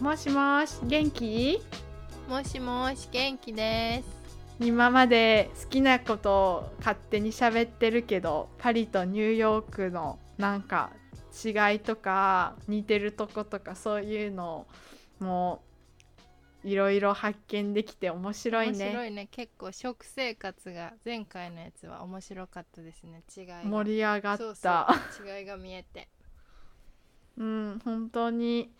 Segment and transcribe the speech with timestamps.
[0.00, 1.58] もしもし元気？
[2.28, 4.08] もしもし元気です。
[4.60, 10.90] 今まで好きなことを勝手に喋ってるけどパリとニューヨークのなんか
[11.44, 14.66] 違いとか似てるとことかそういうの
[15.18, 15.62] も
[16.62, 18.72] いろいろ発見できて面白いね。
[18.72, 19.28] 面白いね。
[19.30, 23.22] 結構食生活が前回のやつは面白かったですね。
[23.34, 23.62] 違いが。
[23.64, 24.38] 盛り上がった。
[24.38, 25.38] そうそう。
[25.38, 26.08] 違いが見えて。
[27.38, 28.70] うん本当に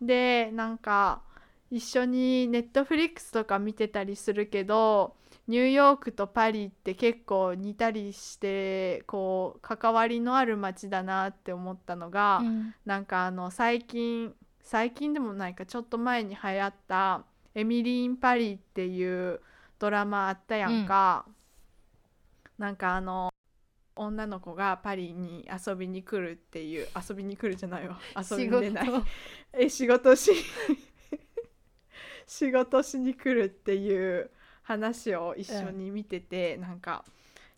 [0.00, 1.22] でなんか
[1.70, 5.14] 一緒にネットフリックスとか見てたりするけど
[5.46, 12.74] ニューヨークとパリって結構似たりしてこう関わりのある街だなって思ったのが、うん。
[12.86, 14.32] なんかあの最近
[14.62, 17.24] 最近でもないかちょっと前に流行った
[17.56, 19.40] 「エミリー・イン・パリ」っていう
[19.80, 21.26] ドラマあったやんか、
[22.58, 23.32] なんかあの
[23.96, 27.98] 女の子がパリに遊びに来るっていう遊びに来るじゃないわ。
[28.16, 28.86] 遊びに出ない。
[28.86, 29.06] 仕事。
[29.52, 30.32] え仕事し
[32.26, 34.30] 仕事しに来るっていう
[34.62, 37.04] 話を一緒に見てて、なんか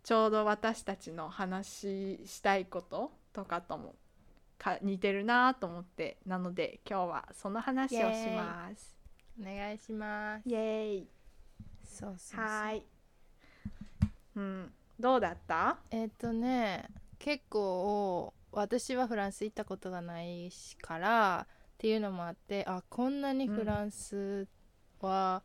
[0.03, 3.95] ちょうど私たちの話したいこととかとも
[4.59, 8.97] か似てるなと思ってなので今日はその話をします。
[9.41, 10.49] お願いします。
[10.49, 11.09] イエーイ。
[11.85, 12.83] そうそうはーい。
[14.37, 14.73] うん、
[15.03, 15.79] どうだった？
[15.91, 24.47] えっ、とね結構私はフランス行ったことがないしからっていうのもあってあこんなにフランス
[25.01, 25.43] は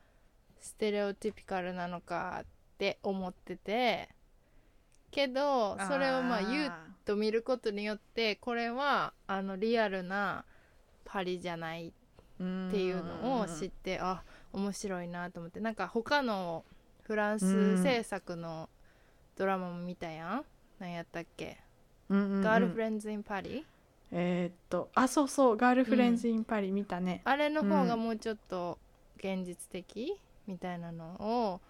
[0.59, 2.45] ステレオティピカルなのかっ
[2.77, 4.09] て思ってて
[5.09, 6.71] けどそれをまあ言う
[7.05, 10.45] と見ることによってこれはあのリアルな
[11.05, 11.91] パリじゃないっ
[12.39, 14.21] ていうのを知ってあ
[14.53, 15.59] 面白いなと思って。
[15.59, 16.63] なんか他の
[17.03, 18.69] フランス制作の
[19.37, 20.45] ドラマも見たやん。
[20.79, 21.57] 何やったっけ
[22.09, 23.65] 「ガールフレンズ・イン・パリ」
[24.11, 28.03] えーっとあそうそうガールフレンズ・イン・パリ見たね、あれの方がうん。
[28.03, 28.79] もうちょっと
[29.17, 30.19] 現実的？
[30.47, 31.61] みたいなのを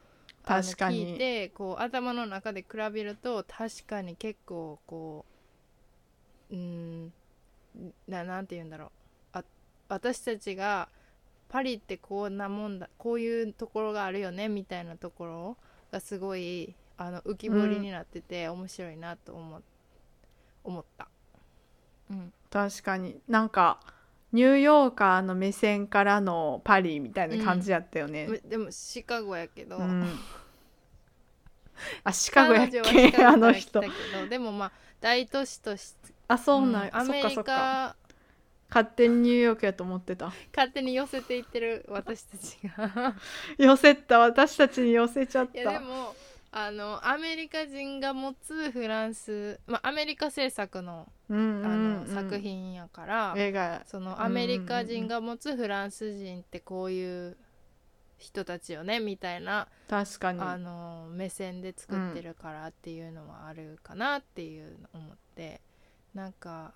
[0.45, 1.13] 確かに。
[1.13, 5.25] 聞いてこう頭の中で比べると確かに結構こ
[6.51, 7.13] ううん
[8.07, 8.89] ななんて言うんだろう。
[9.33, 9.43] あ
[9.89, 10.89] 私たちが
[11.49, 15.57] パリってこんなもんだこういうところがあるよねみたいなところ
[15.91, 19.61] がすごいあの浮き彫りになってて面白いなと思,、
[20.63, 21.07] 思った。
[22.09, 22.33] うん。
[22.49, 23.19] 確かに。
[23.27, 23.79] なんか
[24.33, 30.05] ニューヨーカーの目線からのパリみたいな感じやったよね、でもシカゴやけど、うん。
[32.03, 33.13] あシカゴやっけ？
[33.23, 33.81] あの人。
[34.29, 37.53] でもまあ大都市としてあそうなん、アメリそっかそっか。
[37.53, 37.95] カ
[38.69, 40.33] 勝手にニューヨークやと思ってた。
[40.53, 43.15] 勝手に寄せていってる私たちが。
[43.57, 44.19] 寄せた。
[44.19, 46.13] 私たちに寄せちゃっいやでたも
[46.59, 51.67] あのアメリカ人が持つフランス、まあ、アメリカ制作のうんあ
[52.07, 53.83] の作品やから、映画。
[53.85, 57.37] そのアメリカ人が持つフランス人ってこういう
[58.17, 60.41] 人たちよねみたいな、確かに。
[60.41, 65.61] あの目線で作ってるからっていうのはあるかなっていうの思って
[66.15, 66.73] なんか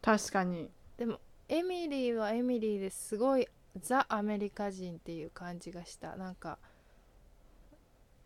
[0.00, 0.70] 確かに。
[0.96, 1.20] でも
[1.50, 3.46] エミリーはエミリーですごい
[3.78, 6.16] ザ・アメリカ人っていう感じがした。
[6.16, 6.58] なんか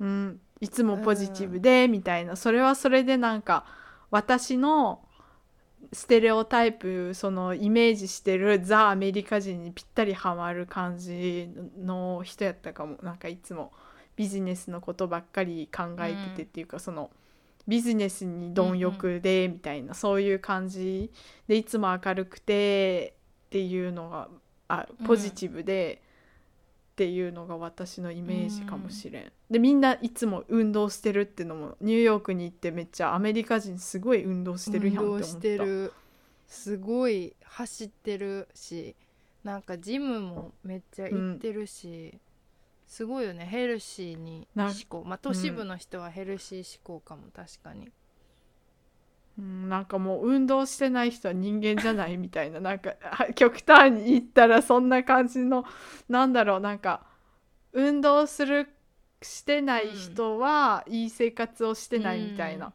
[0.00, 0.40] うん。
[0.60, 2.36] いつもポジティブでみたいな。
[2.36, 3.64] それはそれでなんか
[4.10, 5.02] 私の
[5.92, 12.98] ステレオタイプそのイメージしてるザ・アメリカ人にぴったりハマる感じの人やったかも。
[13.02, 13.72] なんかいつも
[14.16, 17.10] ビジネスのことばっかり考えててっていうか、その
[17.66, 21.10] ビジネスに貪欲でみたいな、そういう感じ
[21.48, 23.14] でいつも明るくて
[23.46, 24.28] っていうのが
[24.68, 26.02] あポジティブで、
[27.00, 29.32] っていうのが私のイメージかもしれん。
[29.50, 35.14] でみんないつも運動してるってのもニューヨークに行ってめっちゃアメリカ人すごい運動してるやんって思った。
[35.14, 35.94] 運動してる。
[36.46, 38.94] すごい走ってるし
[39.42, 42.18] なんかジムもめっちゃ行ってるし、
[42.86, 43.46] すごいよね。
[43.46, 45.02] ヘルシーにな思考。
[45.06, 47.88] まあ都市部の人はヘルシー思考かも確かに、
[49.40, 55.64] うん、なんかもう運動してない人は人間じゃないみたいな なんかあ極端に言ったらそんな感じの
[56.08, 57.06] なんだろうなんか
[57.72, 58.68] 運動する
[59.22, 62.72] してない人はいい生活をしてないみたいな、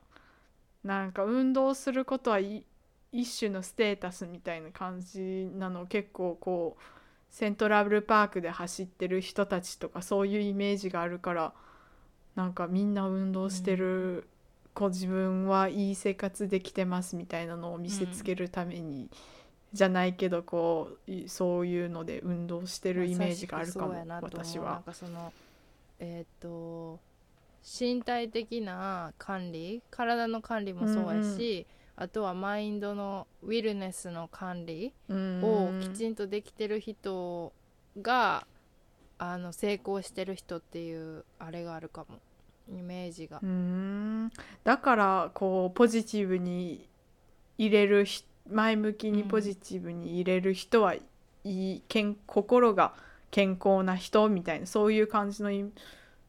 [0.83, 2.63] なんか運動することはい
[3.11, 6.83] 一種のステータスみたいな感じなの結構こう
[7.31, 11.53] セントラブルパークで走ってる人たちとかそういうイメージがあるから
[12.35, 14.34] なんかみんな運動してる、こ
[14.87, 19.09] う自分はいい生活できてますみたいなのを見せつけるために、
[19.73, 24.83] じゃないけどこういそういうので運動してるイメージがあるかもまさしくそうやなん私は。
[24.85, 25.33] かその
[25.99, 26.99] えっ、と
[27.63, 35.41] 身体的な管理体の管理もそうやし、あとはマインドのウィルネスの管理うん。
[35.43, 37.51] をきちんとできてる人
[38.01, 38.45] が
[39.17, 42.19] あの成功してる人っていうあれがあるかも
[42.69, 43.39] イメージが。
[43.41, 44.31] うーん。
[44.63, 46.87] だからこうポジティブに
[47.57, 51.01] 入れるひ前向きにポジティブに入れる人はい
[51.43, 52.93] い、健心が
[53.31, 55.71] 健康な人みたいなそういう感じのい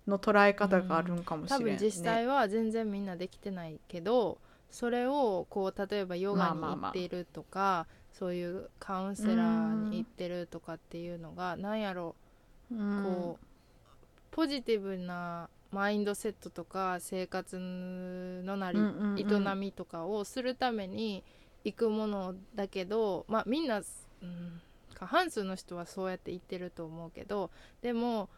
[0.06, 4.38] の捉え方があるんかもしれ多ない、分実際は全然みんなできてないけど
[4.70, 6.90] それをこう例えばヨガにまあまあまあ。
[6.90, 12.14] 行っているとか、そういうカウンセラーに行ってるとかっていうのがなんやろ。
[12.70, 13.02] うん。
[13.02, 13.46] こう
[14.30, 17.58] ポジティブなマインドセットとか生活
[18.44, 19.52] のなり、うんうんうん。
[19.52, 21.24] 営みとかをするために
[21.64, 23.80] 行くものだけどまあみんな、う
[24.26, 24.60] ん、
[24.94, 27.50] 過半数の人はそうやって言ってると思うけど
[27.82, 28.28] でも、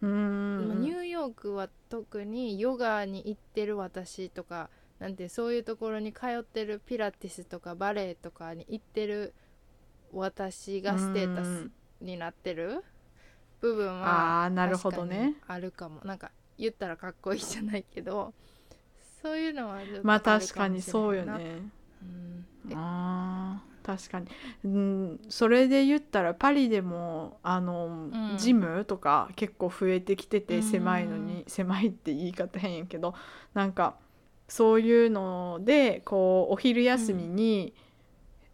[0.00, 9.34] うんニューヨークは特にヨガに行ってる私とかなんてそういうところに通ってるピラティスとかバレエとかに行ってる
[10.12, 11.70] 私がステータス
[12.00, 12.82] になってる
[13.60, 15.16] 部分はあるほどね。
[15.16, 16.00] 確かにあるかも。
[16.04, 18.32] なんか言ったらかっこいいじゃないけど
[19.22, 21.62] そういうのはまあ確かにそうよね。
[22.02, 22.46] うん。
[22.70, 24.26] えあー確かに、
[24.64, 28.36] うん、それで言ったらパリでもあの、ん。
[28.38, 30.62] ジムとか結構増えてきててうん。
[30.62, 33.14] 狭いのに、狭いって言い方変やけど
[33.54, 33.96] なんか
[34.48, 37.74] そういうのでこうお昼休みに、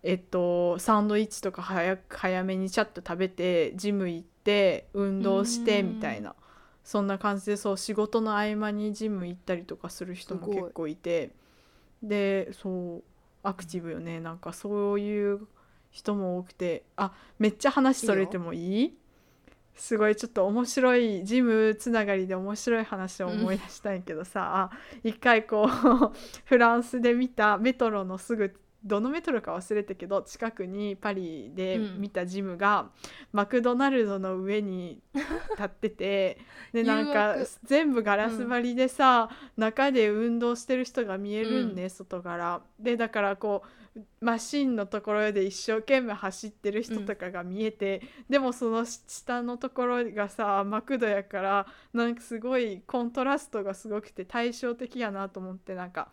[0.02, 5.88] えっとサンドイッチとか早く早めにちゃっと食べてジム行って運動してうん。
[5.88, 6.34] みたいな、
[6.86, 11.32] そんな感じでそう仕事の合間にジム行ったりとかする人も結構いて。
[12.00, 13.02] でそう
[13.42, 14.20] アクティブよね。
[14.20, 15.48] なんかそういう
[15.90, 16.84] 人も多くて。
[16.94, 18.96] あめっちゃ話それてもいい？
[19.74, 25.68] すごいちょっと面白いジムつながりで面白い話を思い出したんやけどさ、あ一回こう
[26.46, 32.90] フランスで見たメトロのすぐどのメトロか忘れたけど近くにパリで見たジムが、
[33.32, 36.38] マクドナルドの上に立ってて
[36.72, 37.46] でなん誘か惑。
[37.64, 41.90] 全部ガラス張りでさ、中で運動してる人が見えるんね、うん。
[41.90, 42.62] 外から。
[42.78, 56.10] でだからこうマシンのところで一生懸命走ってる人とかが見えて、でもその下のところがさマクドやからなんかすごいコントラストがすごくて対照的やなと思ってなんか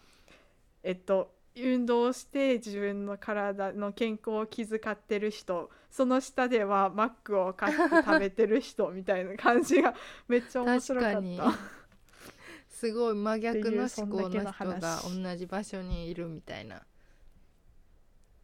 [0.81, 9.93] えっと運動して自分の体の健康を気遣ってる人その下ではマックを買って食べてる人みたいな感じが
[10.27, 11.37] めっちゃ面白かっ確かに。
[11.37, 11.53] た。
[12.67, 16.81] すごい真逆の思考の人が同じ場所にいるみたいな。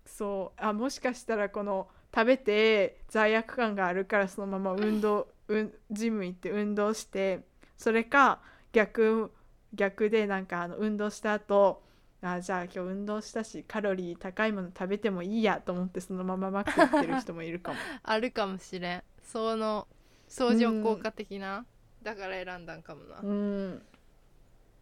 [0.05, 0.61] そう。
[0.61, 7.41] あもしかしたらこの食べて罪悪感があるからそのまま運動、うん、ジム行って運動して
[7.77, 8.41] それか
[8.71, 9.31] 逆
[9.73, 11.81] 逆でなんかあの運動した後
[12.21, 17.77] あじゃあ今日運動したしカロリー高いもの食べてもいいやと思ってそのままマック行ってる人もいるかも。
[18.03, 19.03] あるかもしれん。
[19.23, 19.87] その
[20.27, 21.65] 相乗効果的な、
[22.03, 23.19] だから選んだんかもな。
[23.21, 23.81] うん。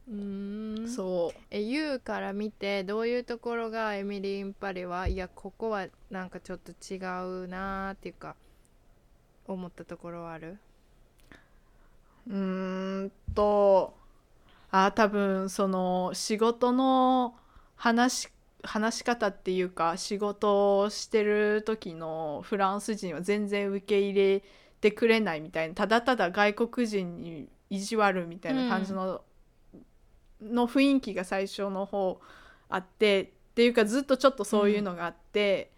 [0.10, 0.88] うーん。
[0.90, 1.40] そう。
[1.52, 6.98] え YOU から見てどういうところがエミリー・インパリはいやここはなんかちょっと違
[7.44, 8.36] うなーっていうか
[9.46, 10.58] 思ったところはある？
[12.28, 13.96] うーんと
[14.72, 17.36] あ多分その仕事の
[17.76, 18.30] 話し
[18.64, 24.44] 話し方っていうか仕事をしてる時のフランス人は全然受け入れ
[24.82, 29.22] てくれないみたいなただただ外国人に意地悪みたいな感じの,、
[30.42, 32.20] の雰囲気が最初の方
[32.70, 35.72] あってっていうかずっとちょっとそういうのがあって、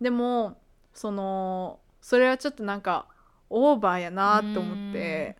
[0.00, 0.56] でも
[0.94, 3.06] そのそれはちょっとなんか
[3.50, 5.36] オーバーやなって思って。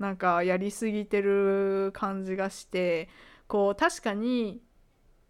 [0.00, 3.08] なんかやりすぎてる感じがして
[3.46, 4.62] こう確かに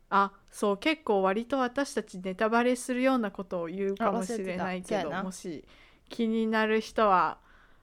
[0.08, 5.64] あそう結構割と私たちネタバレするようなことを言うかもしれないけどもし
[6.08, 7.38] 気になる人は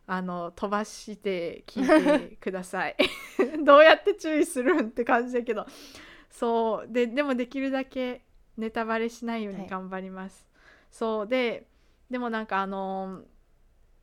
[0.08, 2.96] あの飛ばして聞いてください。
[3.65, 5.65] どうやって注意するんって感じだけど。
[6.29, 8.22] そうででもできるだけ
[8.58, 9.63] ネタバレしないようはい。
[9.63, 10.48] に頑張ります、
[10.91, 11.67] そうで
[12.10, 13.24] でもなんかあの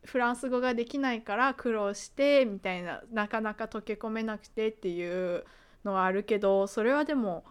[0.04, 5.44] フランス語ができないから苦労してみたいななかなか溶け込めなくてっていう
[5.84, 7.44] のはあるけどそれはでも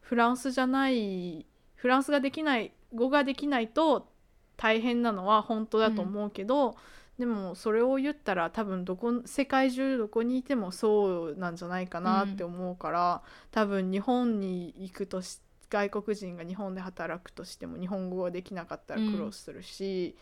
[0.00, 4.08] フランスじゃないフランスができない語ができないと
[4.56, 6.76] 大変なのは本当だと思うけど、
[7.18, 20.16] でもそれを言ったら多分どこ世界中どこにいてもそうなんじゃないかなって思うから、多分日本に行くとし外国人が日本で働くとしても日本語ができなかったら苦労するし、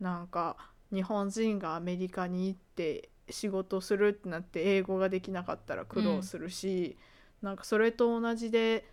[0.00, 0.56] なんか
[0.92, 6.96] 日本人がアメリカに行って仕事するってなって英語ができなかったら苦労するし、
[7.42, 8.84] なんかそれと同じで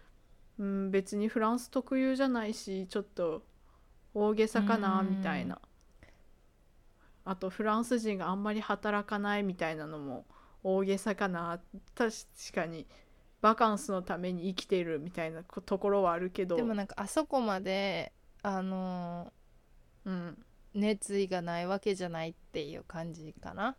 [0.59, 3.43] うん、別にフランス特有じゃないしちょっと
[4.13, 5.17] 大げさかなうん。
[5.17, 5.59] みたいな。
[7.25, 10.25] あとフランス人があんまり働かないみたいなのも
[10.63, 11.59] 大げさかな。
[11.93, 12.13] 確
[12.53, 12.87] かに
[13.41, 16.55] バカンスのために生きてるみたいなこところはあるけど。
[16.55, 19.31] でもなんかあそこまであの
[20.05, 20.37] うん、
[20.77, 23.75] 熱意がないわけじゃないっていう感じかな。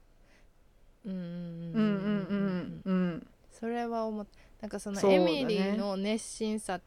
[1.04, 1.22] うんうんうん
[1.74, 2.92] うんうん。
[2.92, 4.26] うんそれは思っ
[4.60, 6.80] なんかそのエミリーの熱心さ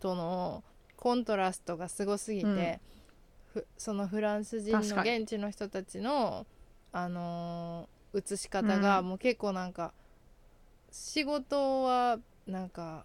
[0.00, 0.62] との
[0.96, 2.80] コントラストがすごすぎて、
[3.52, 6.46] ふそのフランス人の現地の人たちの
[6.92, 9.08] あのー映し方がうん。
[9.08, 9.92] もう結構なんか、
[10.90, 13.04] 仕事はなんか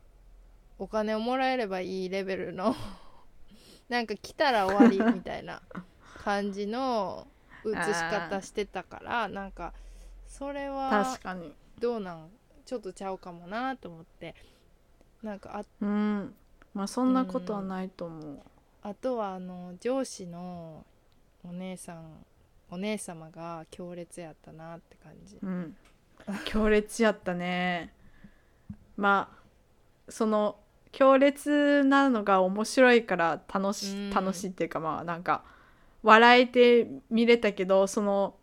[0.79, 2.73] お金をもらえればいいレベルの
[3.89, 5.61] なんか来たら終わりみたいな
[6.23, 7.27] 感じの
[7.65, 7.75] 映し
[8.09, 9.73] 方してたからなんか
[10.27, 11.53] それは確かに。
[11.79, 12.29] どうなん
[12.65, 14.35] ちょっとちゃうかもなと思って。
[15.21, 16.33] なんかあうん。
[16.73, 18.39] まあそんなことはないと思う、
[18.81, 20.85] あとはあの上司の
[21.43, 22.25] お姉さん
[22.71, 25.37] お姉様が強烈やったなって感じ。
[25.41, 25.75] うん、
[26.45, 27.93] 強烈やったね。
[28.97, 30.57] まあその
[30.91, 34.09] 強烈なのが面白いから楽し,、うん。
[34.09, 35.43] 楽しいっていうかまあなんか
[36.03, 38.35] 笑えて見れたけどその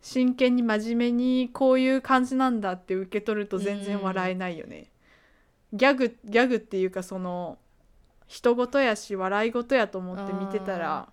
[0.00, 4.92] 真剣に真面目にこういう感じなんだって受け取ると全然笑えないよね、
[5.72, 7.58] ギャグギャグっていうかその
[8.28, 11.08] 人事やし笑い事やと思って見てたら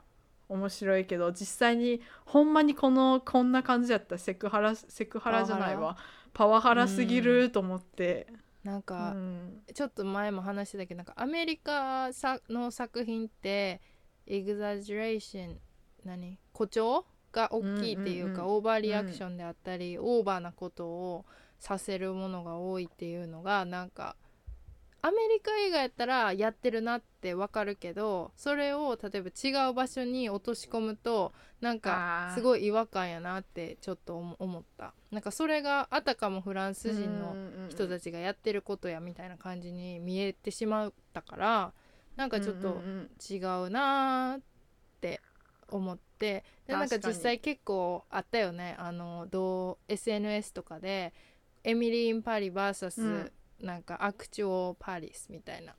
[0.50, 4.17] 面白いけど実際にほんまにこのこんな感じやった。
[4.17, 5.98] セクハラセクハラじゃないわ。
[6.33, 6.88] パワハラ？
[6.88, 8.27] すぎると思って、
[8.65, 9.62] うなんか、ん。
[9.74, 13.81] ちょっと前も話してたけどなんかアメリカさの作品って
[14.27, 15.57] エグザジュレーション
[16.05, 16.38] 何？
[16.53, 21.25] 誇張が大きいっていうか、うんうんうんオーバーリアクションであったり、オーバーなことを
[21.60, 24.15] させるものが多いっていうのがなんか
[25.01, 34.93] アメリカ映画やったらやってるなってわかるけどそれを例えば違う場所に落とし込むとなんかすごい違和感やなってちょっと思思った。
[35.12, 37.36] なんかそれがあたかもフランス人の
[37.69, 41.74] 人たちがやってることやみたいな感じに見えてしまったから
[42.15, 43.10] なんかちょっとうんうんうん。
[43.29, 44.41] 違うなーっ
[45.01, 45.22] て
[45.70, 48.75] 思ってでなんか実際結構あったよね。
[48.77, 51.13] あのどう SNS とかで
[51.63, 53.32] エミリー・イン・パリ VS、うん。
[53.63, 55.74] なんかアクチュアル・パリスみたいな。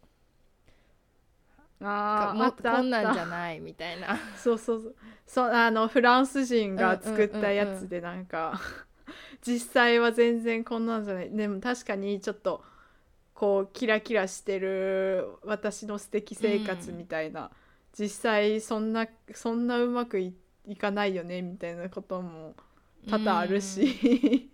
[1.81, 4.09] あーもっとこんなんじゃないみたいな。
[4.09, 4.97] た そうそうそう。
[5.27, 8.61] そうあのフランス人が作ったやつでなんか、
[9.47, 11.31] 実際は全然こんなんじゃない。
[11.31, 12.65] でも確かにちょっと
[13.35, 17.51] こうキラキラしてる私の素敵生活みたいな、
[17.99, 20.35] 実際そんなそんなうまくい
[20.67, 22.55] いかないよねみたいなことも
[23.09, 24.51] 多々あるし、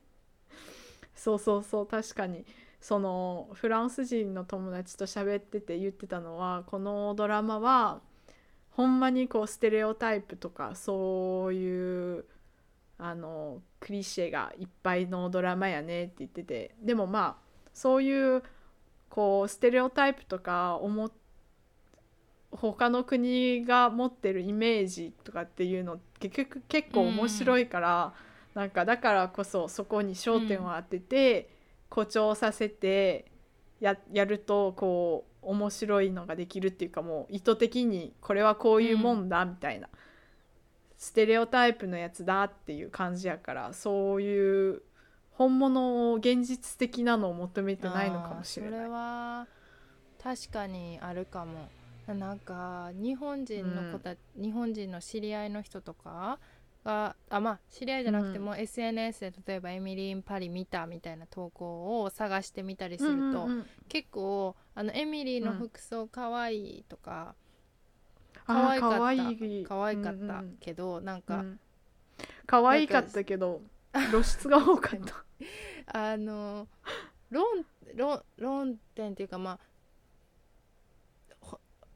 [1.14, 2.44] そうそうそう確かに。
[2.80, 8.00] そのフランス人の友達と喋ってて言ってたのはこのドラマは
[8.70, 12.24] ほんまにこうステレオタイプとかそういう
[12.96, 16.74] あのクリシェがいっぱいのドラマやねって言ってて。
[16.82, 18.42] でもまあそういう
[19.10, 21.10] こうステレオタイプとか思っ
[22.52, 28.12] 他の国が持ってるイメージとかっていうの結局結構面白いから、
[28.54, 31.48] なんかだからこそそこに焦点を当てて、
[31.88, 33.30] 誇張させて
[33.80, 39.88] ややるとこう面白いのができるっていうかもう意図的にこれはこういうもんだみたいな、
[40.96, 44.82] ステレオタイプのやつだっていう感じやからそういう
[45.30, 48.90] 本物を現実的なのを求めてないのかもしれあーそれない。
[48.90, 49.46] は
[50.22, 51.70] 確かにあるかも
[52.14, 56.38] なんか日本人の子た、日本人の知り合いの人とか
[56.84, 63.66] があまあ知り合いじゃなくても、SNS で例えばエミリー・ン・パリ見たみたいな投稿を探してみたりすると、うんうんうん。
[63.88, 67.34] 結構あのエミリーの服装かわいいとか、
[68.46, 68.98] あー可愛かった。
[69.68, 69.96] 可愛い。
[69.98, 71.60] かったうんうんけど、なんか、うん。
[72.46, 73.62] 可愛かったけど
[74.10, 75.24] 露出が多かった。
[75.86, 76.68] あの
[77.30, 77.44] 論
[77.94, 79.58] 論論点っていうかまあ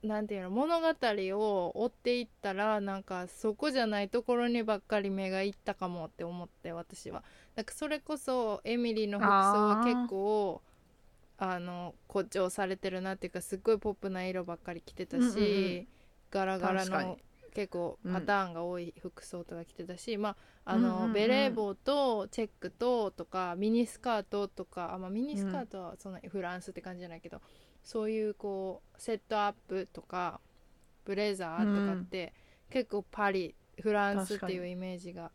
[0.04, 7.22] ほなんていうの物語を追っていったらなんかそこじゃないところにばっかり目がいったかもって思って私は。
[7.56, 10.62] なんかそれこそエミリーの服装は結構
[11.38, 15.38] あの誇張されてるなっていうかすっごいポップな色ばっかり着てたし、うんうんう
[15.80, 15.86] ん。
[16.30, 17.18] ガラガラの
[17.54, 20.30] 結構うんパターンが多い服装とか着てたし、ま
[20.64, 21.12] ああの、うんうんうん。
[21.12, 27.40] ベレー帽とチェックととかミニスカートとかあ、まあ、ミニスカートはそんなフランスって感じじゃないけど、
[27.84, 30.40] そういうこうセットアップとか
[31.04, 32.32] ブレザーとかって、
[32.70, 35.30] 結構パリフランスっていうイメージが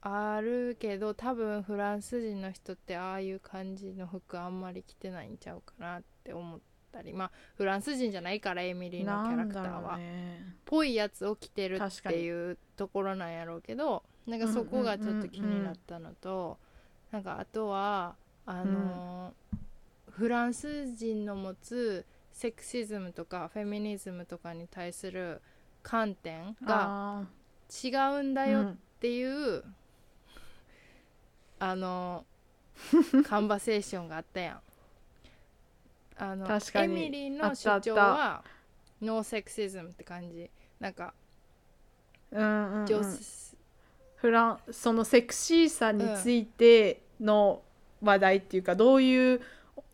[0.00, 6.60] あるけど多分フランス人の人ってああいう感じの服あんまり着てないんちゃうかなって思っ
[6.92, 7.12] たり。
[7.12, 9.96] まあフランス人じゃないからエミリーのキャラクターは。
[9.96, 16.58] うねぽいやつを着てるっていうところなんやろうけどなんかそこがちょっと気になったのと、
[17.10, 18.75] なんかあとはあのー
[20.16, 25.42] フランス人の持つセクシズムとかフェミニズムとかに対する
[25.82, 27.24] 観点があ
[27.84, 29.62] 違うんだーよっていう、
[31.58, 32.24] あの
[33.28, 34.62] カンバセーションがあったやん。
[36.18, 36.94] あの確かに。
[36.94, 38.42] エミリーの主張は
[39.02, 40.50] ノーセクシズムって感じ。
[40.80, 41.12] なんか
[42.30, 42.86] うんうんうん。
[42.86, 43.02] 女、
[44.16, 47.62] フランそのセクシーさについての
[48.02, 49.40] 話題っていうか、どういう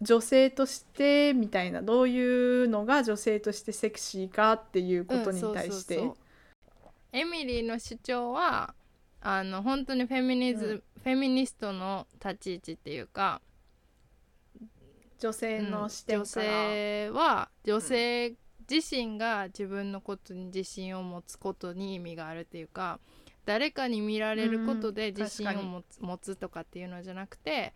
[0.03, 6.17] 女性としてみたいなどういうのが女性としてセクシーかっていうことに対して、うんそうそう
[6.83, 6.93] そう。
[7.13, 8.75] エミリーの主張は
[9.21, 11.03] あの本当にフェミニズ、うん。
[11.03, 13.41] フェミニストの立ち位置っていうか
[15.19, 18.35] 女性の視点女から、性は女性
[18.69, 22.99] 自身が自分のことに自信を持つことに意味があるっていうか
[23.45, 27.73] 誰かに見られることでうん自信を持つ,、持つとかっていうのじゃなくてうんうんうん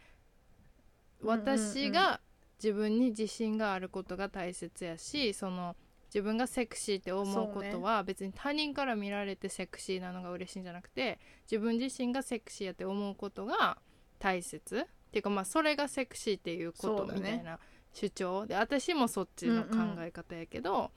[1.23, 2.21] 私が
[2.63, 11.19] 自分に自信があることが大切やしその自分がセクシーって思うことは別に他人から見られてセクシーなのが嬉しいんじゃなくて
[11.51, 13.79] 自分自身がセクシーやって思うことが
[14.19, 14.87] 大切。
[15.07, 17.59] っていうかまあそれがセクシーっていうことみたいな
[17.93, 18.47] 主張。
[18.47, 20.91] で私もそっちの考え方やけど、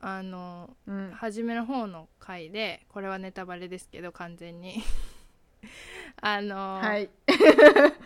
[0.00, 1.10] あのうん。
[1.12, 4.82] 初めの方の回でこれはネタバレですけど完全に。
[6.20, 7.10] あの、はい。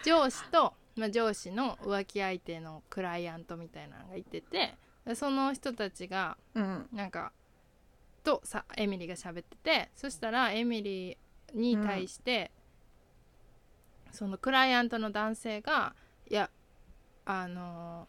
[0.04, 4.74] 上司と、まあ、上司の浮気相手のクライアントみたいなのがいてて
[5.06, 7.32] でその人たちがうんなんか
[8.22, 11.16] とさエミリーが喋っててそしたらエミリー
[11.54, 12.52] に対して、
[14.12, 15.96] そのクライアントの男性が
[16.30, 16.50] 「いや
[17.24, 18.06] あの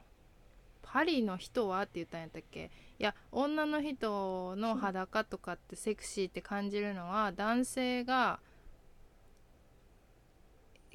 [0.82, 2.70] パリの人は?」って言ったんやったっけ？
[3.00, 8.40] いや女の人の裸とかってセクシーって感じるのは男性が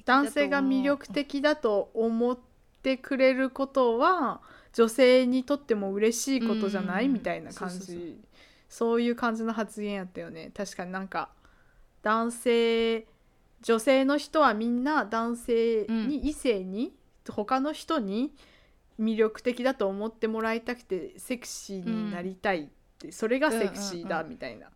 [0.07, 2.37] 男性が魅力的だと思っ
[2.81, 4.41] てくれることは
[4.73, 7.13] 女性にとっても嬉しいことじゃない、うん。
[7.13, 8.17] みたいな感じ。
[8.69, 10.51] そういう感じの発言やったよね。
[10.55, 11.29] 確かになんか
[12.01, 13.05] 男性
[13.61, 16.93] 女性の人はみんな男性に、異性に
[17.27, 18.31] 他の人に
[18.99, 22.67] 魅力的だと思ってもらいたくてセクシーになりたいっ
[22.99, 24.69] て、それがセクシーだみたいな、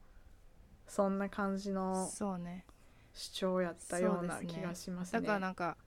[0.87, 2.65] そんな感じのそうね
[3.13, 5.21] 主張やったような気がしますね。
[5.21, 5.77] だからなんか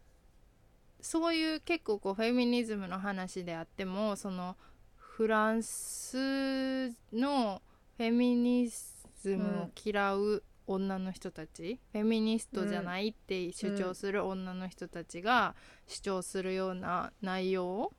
[1.01, 4.57] そういう結構こうフェミニズムの話であってもその
[4.97, 7.63] フランスの
[7.97, 15.55] フェミニズムを嫌う女の人たち、フェミニストじゃないって主張する女の人たちが
[15.87, 17.93] 主張するような内容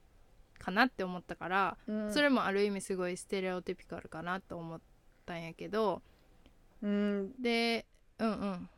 [0.57, 2.13] かなって思ったから、うん。
[2.13, 4.81] それもある意味すごいステレオティピカルかなと思っ
[5.25, 6.01] たんやけど、
[6.81, 7.33] うん。
[7.39, 7.85] で
[8.17, 8.69] うんうん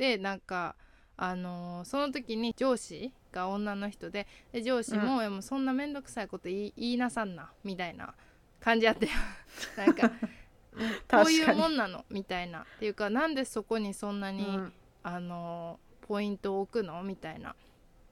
[0.00, 0.76] でなんか
[1.18, 8.14] あのーその時に上司が女の人でで上司も,、いやもうそんな面倒くさいこと言い言いなさんなみたいな
[8.60, 9.08] 感じやって
[9.76, 10.10] なんか
[11.10, 12.60] こういうもんなのみたいな。
[12.60, 14.72] っていうかなんでそこにそんなに、うん。
[15.02, 17.02] あのポイントを置くの？
[17.02, 17.54] みたいな。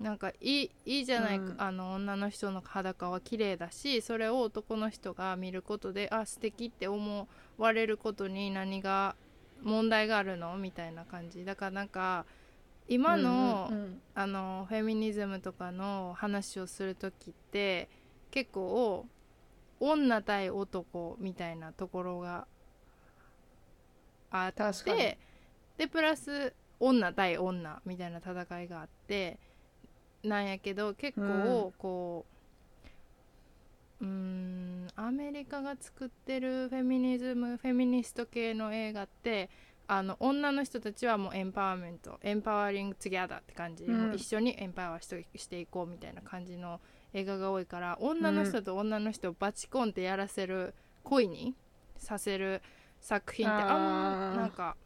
[0.01, 1.55] なんかいいいいじゃないか、うん。
[1.59, 9.16] あの女の人の裸は綺麗だしそれを男の人が見ることであ素敵って思われることに何が
[9.62, 10.57] 問題があるの？
[10.57, 11.44] みたいな感じ。
[11.44, 12.27] だからなんか
[12.87, 17.88] 今の,、うんうんあのフェミニズムとかの話をする時って
[18.31, 19.07] 結構
[19.81, 22.47] 女対男みたいなところが
[24.31, 24.53] あっ
[24.85, 25.18] て
[25.77, 29.38] でプラス女対女みたいな戦いがあって
[30.23, 32.27] なんやけど結構こ
[34.01, 39.48] ううーんアメリカが作ってるフェミニズムフェミニスト系の映画って
[39.87, 44.14] あの女の人たちはもうエンパワーメントエンパワーリングツギャダーって感じ、うん。
[44.14, 46.80] 一緒にエンパワーしてしていこうみたいな感じの
[47.14, 51.54] 映画が多いから女の人と女の人をバチコンってやらせる恋に
[51.96, 52.61] させる
[53.00, 54.76] 作品ってあんなんか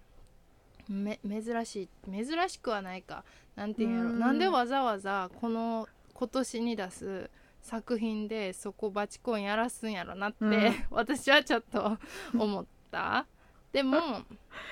[0.91, 3.25] め珍しい珍しくはないか。
[3.57, 4.19] なんていうんやろうん。
[4.21, 7.31] なんでわざわざこの今年に出す
[7.63, 10.85] 作品でそこバチコンやらすんやろなって、うん。
[10.91, 11.97] 私はちょっと
[12.37, 13.27] 思った。
[13.73, 14.01] でも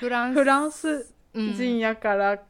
[0.01, 2.43] フランスフランスうん人やからっ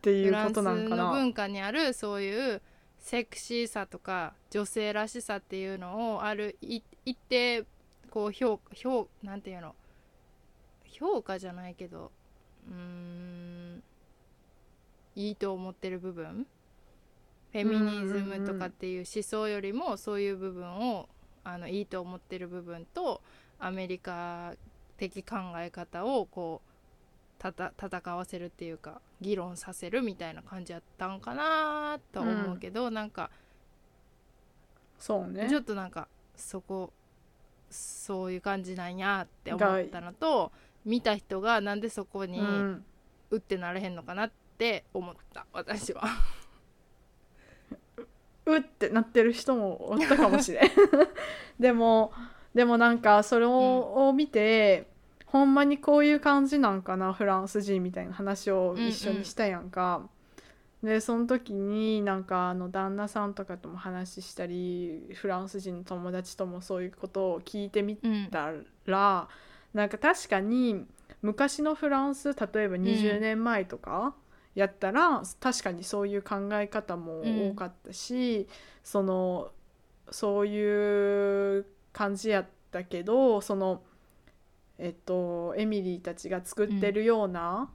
[0.00, 1.10] ていうこフランスのとなんかな。
[1.10, 2.62] 文化にあるそういう
[2.98, 7.64] セクシーさとか女性らしさっていうのをあるい一定
[8.10, 9.74] こう評評なんていうの？
[10.86, 12.12] 評価じゃないけど
[12.68, 13.82] うーん
[15.16, 16.46] いいと思ってる部分
[17.54, 21.08] フェミニズムとかっていう思想よりもそういう部分を
[21.44, 23.22] あのいいと思ってる部分と
[23.60, 24.54] アメリカ
[24.96, 33.30] 的考え方をこうたた戦わせるっていうか議論させるみたいな感じやったんかなとは思うけど、なんか
[34.98, 35.46] そうね。
[35.48, 36.92] ちょっとなんかそこ
[37.70, 40.50] そういう感じなんやって思ったのと
[40.84, 42.84] 見た人がなんでそこにうん。
[43.30, 46.04] 打ってなれへんのかなって思った私は。
[48.46, 50.70] うってなってる人もおったかもしれん。
[51.58, 52.12] でも
[52.54, 54.86] でもなんかそれを,、見て
[55.26, 60.08] ほんまにこういう感じなんかなフランス人みたいな話を一緒にしたやんか、
[60.82, 68.28] でその時になんかあの旦那さんとかとも話したりフランス人の友達ともそういうことを聞いてみうん。
[68.30, 68.52] た
[68.86, 69.28] ら、
[69.72, 70.86] なんか確かに
[71.22, 74.14] 昔のフランス例えば20年前とか
[74.54, 78.46] やったら、確かにそういう考え方も多かったし、
[78.82, 79.50] その
[80.10, 83.82] そういう感じやったけどその
[84.78, 87.70] えっとエミリーたちが作ってるような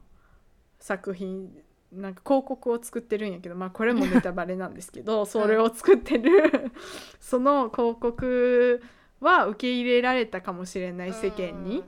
[0.80, 1.50] 作品、
[1.92, 6.72] なんか広告を作ってるんやけどまあこれもネタバレなんですけど それを作ってる
[7.20, 8.82] その広告
[9.20, 11.84] は受け入れられたかもしれない世間に。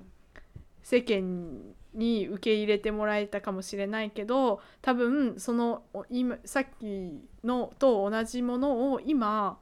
[0.84, 9.58] 世間に受け入れてもらえたかもしれないけど多分そのお今さっきのと同じものを今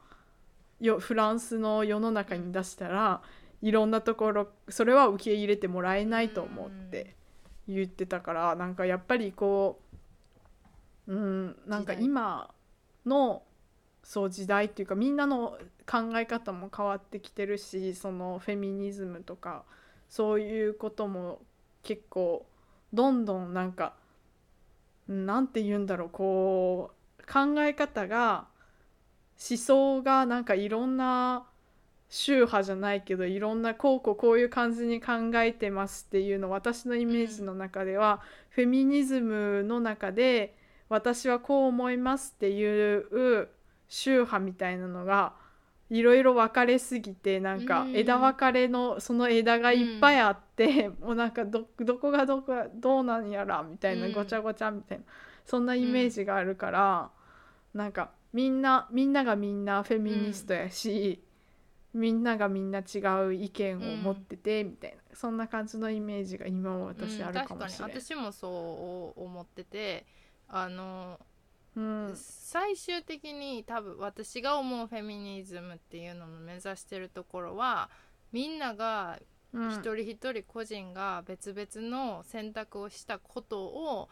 [0.80, 3.22] よフランスの世の中に出したら
[3.62, 7.16] いろんなところそれは受け入れてもらえないと思って
[7.68, 9.80] 言ってたからなんかやっぱりこ
[11.08, 12.50] ううんなんか今
[13.06, 13.44] の
[14.04, 19.64] そう時代っていうかみんなの考え方も変わってきてるしそのフェミニズムとか
[20.08, 21.42] そういうことも
[21.84, 22.46] 結構
[22.94, 23.94] どんどんなんか
[25.08, 28.48] なんて言うんだろうこう考え方が
[29.50, 31.46] 思想がなんかいろんな
[32.10, 40.56] 宗派じゃないけどいろんなこうこうこういう感じに考えてますっていうの私のイメージの中では、フェミニズムの中で
[40.90, 43.48] 私はこう思いますっていう
[43.88, 45.34] 宗派みたいなのが
[45.90, 47.96] いろいろ分かれすぎてなんかうん。
[47.96, 54.12] 枝分かれのその枝がいっぱいあって、もうなんかどどこがどこがどうなんやらみたいなうん。
[54.14, 55.04] ごちゃごちゃみたいな
[55.46, 57.10] そんなイメージがあるから、
[57.74, 61.24] なんかみんなみんながみんなフェミニストやし、
[61.94, 67.94] みんながみんな違う意見を持っててみたいな、そんな感じのイメージが今は私あるかもしれない。
[67.94, 68.02] うん確かに。
[68.02, 70.06] 私もそう思ってて
[70.48, 71.20] あの
[71.80, 72.16] うん。
[72.16, 77.90] 最終的に多分私が思うフェミニズムっていうのの目指してるところは
[78.32, 79.20] みんなが
[79.52, 79.72] うん。
[79.72, 84.10] 一人一人個人が別々の選択をしたことを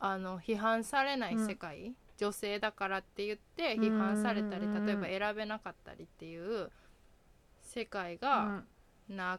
[0.00, 4.86] あの批判されない世界、女性だからって言って批判されたりうん。
[4.86, 6.70] 例えば選べなかったりっていう
[7.62, 8.64] 世界が
[9.08, 9.38] な、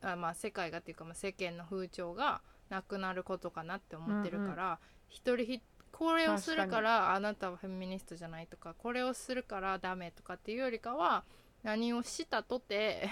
[0.00, 5.60] あまあ世界がっていうか、まあ、世間の風潮がなくなることかなって思ってるから、一人ひ
[5.98, 11.24] これをするからあなたはフェミニストじゃないとかこれをするからダメとかっていうよりかは
[11.62, 13.08] 何をしたとて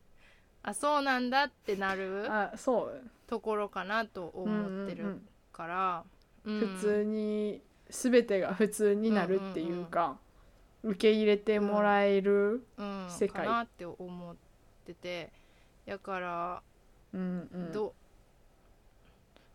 [0.62, 3.10] あそうなんだってなるあそう。
[3.26, 6.04] ところかなと思ってるうんうんうんから、
[6.44, 6.60] うん。
[6.60, 7.60] 普通に
[7.90, 10.18] 全てが普通になるっていうか、
[10.84, 13.44] 受け入れてもらえる、うん、世界。
[13.44, 14.36] かなって思っ
[14.86, 15.32] てて。
[15.84, 16.62] やから
[17.12, 17.72] うんうん。
[17.72, 17.94] ど、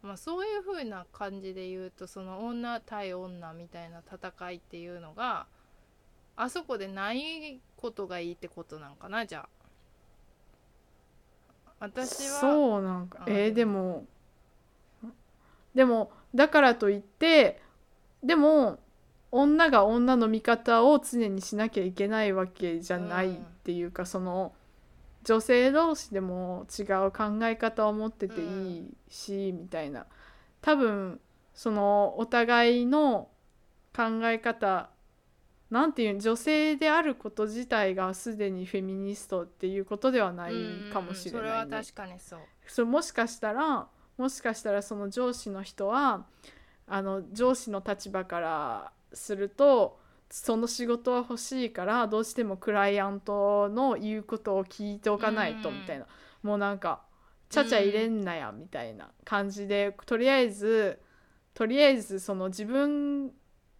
[0.04, 5.48] まあ、そういう風な感じで言うとその女対女みたいな戦いっていうのが
[6.36, 9.50] あそこでないことがいいってことなんかなじゃあ。
[11.80, 14.06] 私はそうなんかあえー、ででも
[15.76, 17.62] でもだからといって
[18.24, 18.80] でも
[19.32, 24.54] 女が女の味方を常にしなきゃいけないわけじゃないっていうか、その
[25.24, 30.06] 女性同士でも違う考え方を持ってていいし、みたいな。
[30.62, 31.20] 多分
[31.54, 33.30] そのお互いの
[33.96, 34.90] 考え方
[35.70, 40.54] なんていう女性であること自体がすでにフェミニストっていうことではない
[40.92, 41.50] かもしれない、ね。
[41.50, 42.40] うんうんそれは確かにそう。
[42.68, 46.26] そうもしかしたらもしかしたらその上司の人は
[46.88, 50.00] あの上司の立場からすると
[50.36, 56.08] その仕事は欲しいからどうしてもクライアントの言うことを聞いておかないとうんみたいな、
[56.42, 57.04] もうなんか
[57.50, 61.00] ちゃちゃ入れんなやみたいな感じでとりあえず
[61.54, 63.32] とりあえずその自分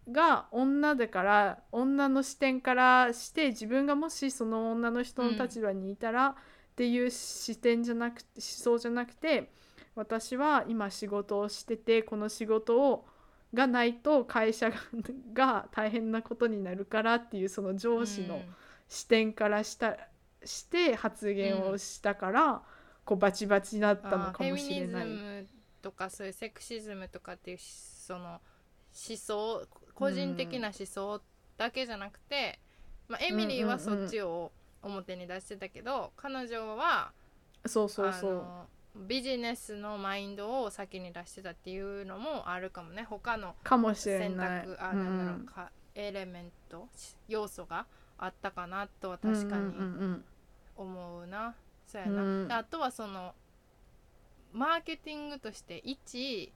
[0.08, 6.34] が女だから女の視点からして自分がもしその女の人の立場にいたら、っ
[6.76, 9.50] ていう視点じゃなくて思想じゃなくて
[9.96, 13.06] 私は今仕事をしててこの仕事を
[13.54, 14.76] がないと会社が
[15.32, 18.42] が大変なことになるからっていうその上司の
[18.88, 19.96] 視点からした
[20.44, 22.62] して発言をしたから、
[23.04, 25.46] こうバチバチになったのかもしれない。
[25.80, 31.20] とかそういうセクシズムとかっていうその思想個人的な思想
[31.56, 32.58] だけじゃなくて、
[33.06, 34.50] まあ、エミリーはそっちを
[34.82, 37.12] 表に出してたけど、彼女は
[37.66, 38.44] そうそうそう。
[38.96, 43.02] ビジネスのマインドを先に出してたっていうのもあるかもね。
[43.04, 44.66] 他のかもしれ選ない。
[44.66, 46.88] 択あ、うなんだろんうかエレメント
[47.28, 47.86] 要素が
[48.18, 50.24] あったかなとは確かにうんうん
[50.76, 51.54] 思うな、
[51.86, 52.48] そうやな、うん。
[52.48, 53.34] であとはその
[54.52, 56.52] マーケティングとして一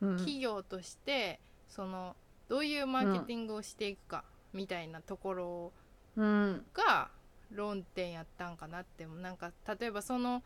[0.00, 0.08] うん。
[0.10, 2.14] うん企業としてその
[2.48, 5.72] どういうマーケティングをしていくかみたいなところ
[6.16, 7.10] うん、が
[7.50, 10.42] 論点やったんかなってなんか例えばその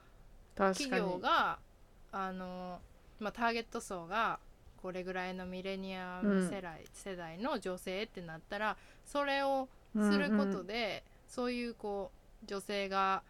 [0.75, 1.59] 企業が
[2.13, 2.81] あの、
[3.19, 4.39] まあ、ターゲット層が
[4.83, 12.11] これぐらいのミレニアム世代,、世代の女性ってなったらそれをすることで、そういうこ
[12.43, 13.23] う女性が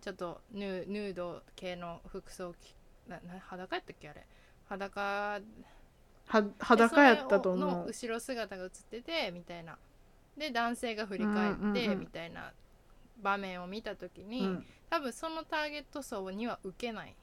[0.00, 2.54] ちょっとヌード系の服装
[3.06, 4.26] なな裸やったっけあれ？
[4.68, 5.40] 裸は
[6.58, 7.86] 裸やったと思う。
[7.88, 9.76] 後ろ姿が映っててみたいな。
[10.36, 12.00] で男性が振り返って、うんうんうん。
[12.00, 12.52] みたいな
[13.20, 14.66] 場面を見た時に、うん。
[14.88, 17.14] 多分そのターゲット層には受けない。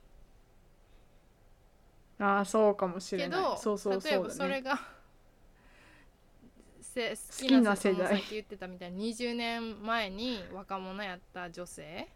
[2.19, 3.39] ああそうかもしれない。
[3.41, 4.79] けどそうそう例えばそれが
[6.81, 12.07] せ好好きな世世代代さっき言ってたみたいに20年前に若者やった女性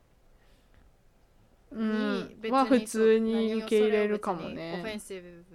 [1.72, 2.28] うん。
[2.30, 5.00] に別には普通に受け入れるかもそれを別にオフェンね。
[5.00, 5.46] シブ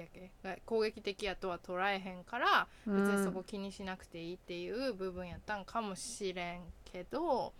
[0.00, 7.52] やけが攻撃的やとは捉えへんから別にそこ気にしなくていいっていう部分やったんかもしれんけど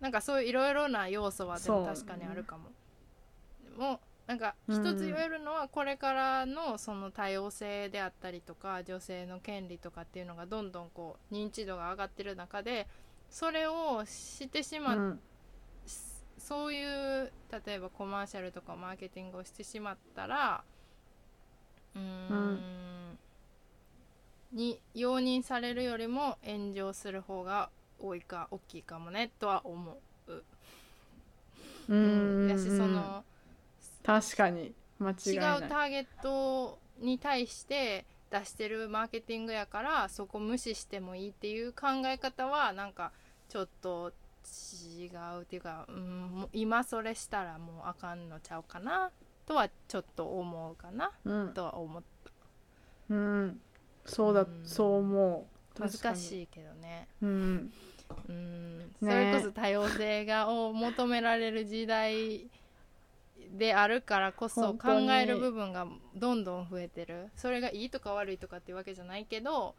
[0.00, 2.70] なんかそういういろいろな要素はでも確かにあるかも。
[3.64, 12.86] でもなんかうん一つ言えるのはこれからのその多様性であったりとか女性の権利とかっていうのがどんどんこう認知度が上がってる中で
[13.30, 15.20] それをしてしまっうん。
[16.38, 17.32] そういう
[17.66, 20.64] 例えばコマーシャルとかマーケティングをしてしまったら
[21.94, 22.58] うーん。
[24.52, 30.42] に容認されるよりも炎上する方が多いか大きいかもねとは思う。
[31.88, 32.42] うん。
[32.42, 32.48] うん。
[32.50, 33.24] やしその
[34.02, 34.74] 確かに。
[35.02, 35.68] 間違違いうない。
[35.68, 43.12] ターゲットに対して出してるマーケティングやからそこ無視してもいいっていう考え方はなんか
[43.48, 44.12] ちょっと
[44.44, 49.10] 違うっていうか、うん、今それしたらもうあかんのちゃうかな
[49.46, 51.54] とはちょっと思うかなうん。
[51.54, 52.02] とは思っ
[53.10, 53.60] うん。
[54.06, 54.60] そうだうん。
[54.64, 55.46] そう思
[55.78, 55.80] う。
[55.80, 57.08] 難しいけどね。
[57.22, 57.72] うん。
[58.28, 58.94] うん。
[59.00, 62.46] それこそ多様性がを求められる時代
[63.56, 67.30] であるからこそ考える部分がどんどん増えてる。
[67.36, 69.74] それがいいとか悪いとかっていうわけじゃないけど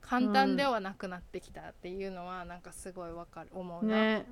[0.00, 4.26] 簡単ではなくなってきたっていうのはなんかすごいわかる思うな、ね。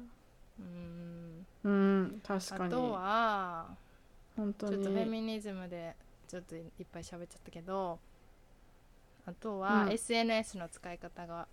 [0.61, 1.47] うん。
[1.65, 2.21] うん。
[2.23, 2.65] 確かに。
[2.65, 3.84] あとは
[4.37, 5.95] 本当ちょっとフェにミニズムで
[6.29, 7.99] ちょっといっぱい喋っちゃったけど
[9.27, 9.93] あとはうん。
[9.93, 11.47] SNS の使い方が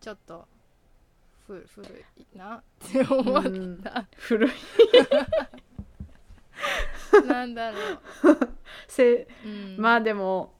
[0.00, 0.46] ちょっと
[1.46, 3.78] ふ古いなって思っうん。
[3.82, 4.50] た、古い。
[7.26, 8.00] なんだろう、
[8.88, 10.52] せうん、まあでも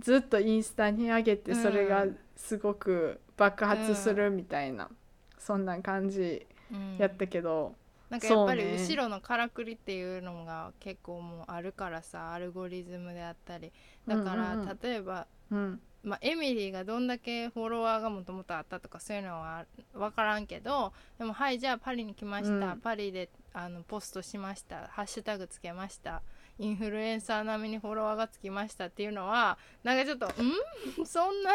[0.00, 1.62] ずっとインスタに上げてうん。
[1.62, 2.06] それが
[2.36, 4.90] すごく爆発するみたいな、
[5.38, 6.96] そんな感じうん。
[6.98, 7.74] やったけど、
[8.10, 13.72] なんかやっぱり後ろのからくりっていうのが結構もうあるからさアルゴリズムであったり。
[14.06, 14.78] だから、うんうんうん。
[14.82, 15.80] 例えば、うん。
[16.02, 22.80] まあ、エミリーがどんだけフォロワーがもともとあったとかそういうのは分からんけどでもはいじゃあパリに来ました、うん。
[22.80, 24.88] パリであのポストしました。
[24.88, 26.22] ハッシュタグつけました。
[26.58, 30.52] インフルエンサー並みにフォロワーがつきましたっていうのはなんかちょっとん？
[31.06, 31.50] そんな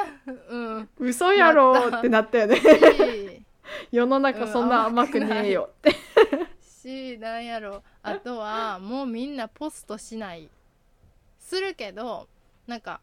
[0.49, 0.89] うん。
[0.99, 2.57] 嘘やろってなったよね。
[2.57, 3.45] し
[3.91, 5.69] 世の中そんな甘くねえよ。
[5.79, 5.95] って、
[6.61, 7.83] しなんやろ。
[8.01, 10.49] あとはもうみんなポストしない。
[11.39, 12.27] するけど
[12.67, 13.01] なんか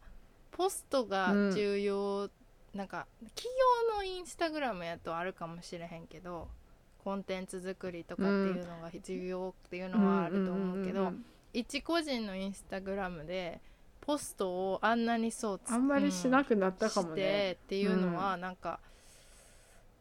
[0.50, 2.28] ポストが重要、
[2.74, 3.48] なんか企
[3.90, 6.48] 業のインスタグラムやとあるかもしれへんけど
[7.04, 11.04] コンテンツ作りとかっていうのが重要っていうのはあると思うけど、ん。
[11.04, 13.60] んん一個人のインスタグラムで
[14.00, 18.80] ポストをあんなにそうつあんまりしなくくなったかもしてね、っていうのはなんか、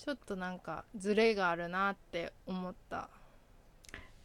[0.04, 3.08] ちょっとなんかズレがあるなって思った。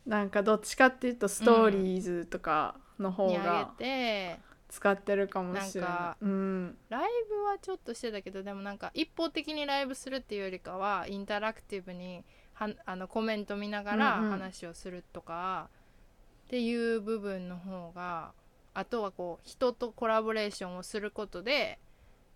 [0.06, 5.90] なんかどっちかっていうとストーリーズとかの方にあがげて使ってるかもしれない。
[5.90, 6.78] なんかうん。
[6.88, 14.30] ライブはちょっとしてたけどでもなんか一方的にライブするっていうよりかはインタラクティブにはあのコメント見ながらうんうん。
[14.30, 15.68] 話をするとか
[16.46, 18.32] っていう部分の方が
[18.72, 21.78] あとはこう人とコラボレーションをすることで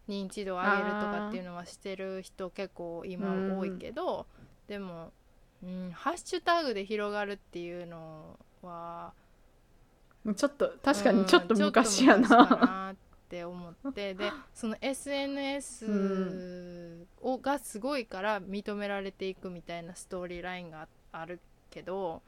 [0.08, 4.26] 認知度を上げるとかっていうのはしてる人結構今多いけど、
[4.66, 5.12] でも、
[5.62, 9.12] うん、ハッシュタグで広がるっていうのは
[10.36, 12.28] ちょっと確かにちょっと昔やな。
[12.28, 12.96] なっ
[13.30, 22.22] て思ってでその SNS をがすごいから認められていくみたいなストーリーラインがあるけど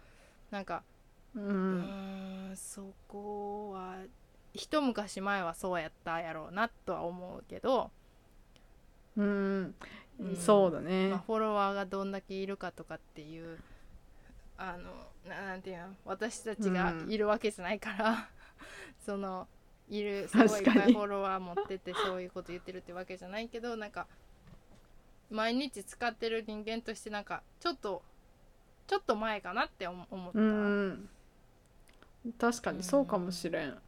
[0.51, 0.85] なんか
[1.35, 3.97] うんそこは
[4.55, 7.91] 一昔前はそうやったやろうなとは思うけど、
[9.17, 9.75] うん
[10.21, 11.23] うんそうだねまあ、。
[11.27, 13.59] フォロワーがどんだけいるかとかっていう
[14.57, 14.93] あの
[15.29, 18.29] ななんていうの私たちがいるわけじゃないから、
[19.05, 19.49] その
[19.89, 24.07] いるすごいいっぱいフォロワー持っててそういうこと言ってるってわけじゃないけどなんか
[25.31, 28.03] 毎日使ってる人間としてなんかちょっと
[28.87, 30.39] ちょっと前かなって思思った。
[30.39, 31.09] うん
[32.39, 33.83] 確かにそうかもしれん。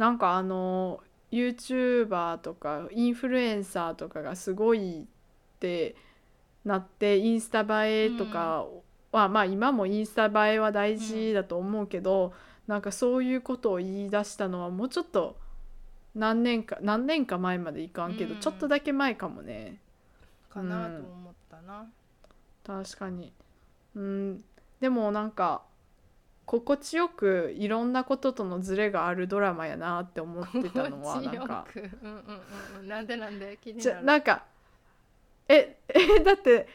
[0.00, 5.94] なんかあの YouTuber とかインフルエンサーとかがすごいって
[6.64, 8.64] なってインスタ映えとか
[9.12, 12.32] は、まあ今もインスタ映えは大事だと思うけど、
[12.66, 15.36] なんかそういうことを言い出したのはもうちょっと
[16.14, 18.40] 何年か何年か前までいかんけど、うん。
[18.40, 19.82] ちょっとだけ前かもね。
[20.48, 21.86] かなと思ったな。
[22.66, 23.34] 確かに。
[23.94, 24.44] うん。
[24.80, 25.60] でもなんか
[26.50, 31.78] 心地よくいろんなこととのズレがあるドラマやなって思ってたのは なんかく。
[31.78, 32.88] うんうんうんうん。
[32.88, 33.56] なんでなんで？
[33.62, 34.00] 気にじなる。
[34.00, 34.42] ゃなんか
[35.46, 36.66] え えだって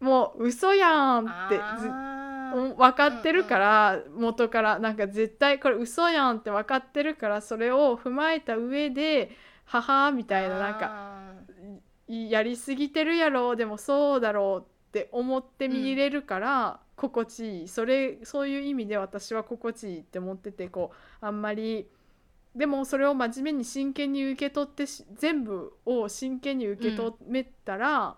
[0.00, 9.30] もう嘘やんって分かってるから、元からなんか絶対これ嘘やんって分かってるからそれを踏まえた上で
[9.66, 11.32] 母みたいななんかあ
[12.08, 21.86] やりすぎてるやろでもそうだろうって思って見れるから心地いい、それそういう意味で私は心地いいって思っててこうあんまり
[22.54, 28.16] でもそれを真面目に真剣に受け取ってし全部を真剣に受け止めたら、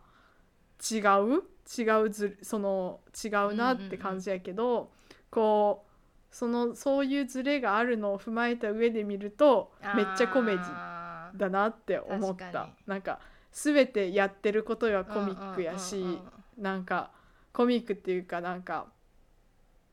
[0.91, 1.43] 違う
[1.77, 4.93] 違うずその違うなって感じやけど、
[5.29, 5.89] こう
[6.35, 9.97] そのそういうズレがあるのを踏まえた上で見るとー。
[9.97, 12.69] めっちゃコメディだなって思った。
[12.87, 13.19] なんか
[13.51, 16.15] 全てやってることがコミックやし、うんうんうん
[16.59, 16.63] うん。
[16.63, 17.11] なんか
[17.59, 18.87] コミックっていうかなんか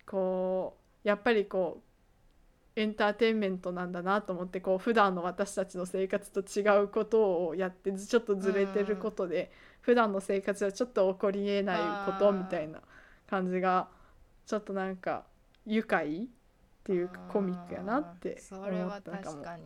[0.06, 1.82] こうやっぱりこ
[2.76, 9.52] うエンターテインメントなんだなと思ってこう普段の私たちの生活と違うことをやってずちょっとずれてることで、
[9.82, 12.82] 普段の生活はちょっと起こりえないことみたいな
[13.28, 13.88] 感じが
[14.46, 15.24] ちょっとなんか
[15.66, 16.28] 愉快っ
[16.84, 19.24] ていうかコミックやなってあーそれは思ったかも。
[19.24, 19.64] 確かに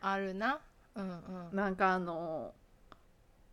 [0.00, 0.60] あるな。
[0.94, 1.10] うんう
[1.52, 1.56] ん。
[1.56, 2.52] なんかあの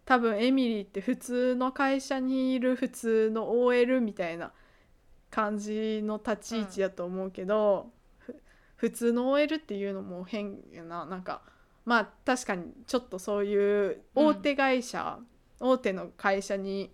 [0.06, 4.52] 多分エミリーって普通の会社にいる普通の OL みたいな
[5.30, 8.36] 感じの立ち位置やと思うけど、ふ
[8.76, 11.06] 普通の OL っていうのも変やな。
[11.06, 11.42] なんか
[11.86, 15.20] まあ確かにちょっとそういう大手会社、
[15.60, 16.92] 大手の会社に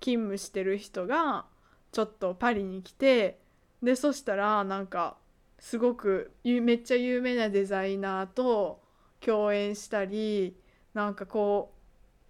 [0.00, 1.46] 勤務してる人が
[1.92, 3.38] ちょっとパリに来て
[3.82, 5.16] でそしたらなんか
[5.58, 8.82] すごくゆめっちゃ有名なデザイナーと
[9.20, 10.56] 共演したり
[10.94, 11.75] なんかこう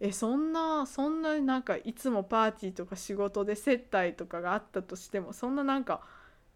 [0.00, 6.02] えそんなそんななんかいつもパーティーとか仕事で接待とかがあったとしてもそんななんか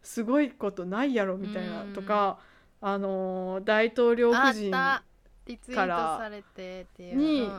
[0.03, 2.39] すごいことないやろみたいなうんとか、
[2.81, 5.03] あのー大統領あ夫人った。
[5.45, 5.77] リツイー
[6.17, 7.15] トされてっていう。
[7.15, 7.49] に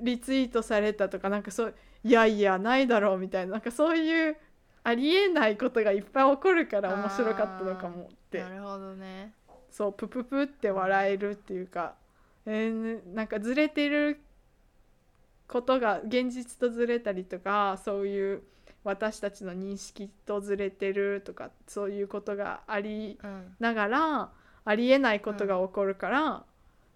[0.00, 4.36] リツイートされたとかなんかそういやいやないだろうみたいななんかそういう
[4.84, 8.40] ありえないことがいっぱい起こるから面白かったのかもって。
[8.40, 9.32] なるほどね。
[9.70, 11.94] そうプププって笑えるっていうか、
[12.46, 14.20] えーなんかずれてる
[15.48, 18.42] ことが現実とずれたりとかそういう
[18.84, 24.30] 私たちの認識とずれてるとかそういうことがありうんながら
[24.64, 26.44] ありえないことが起こるから、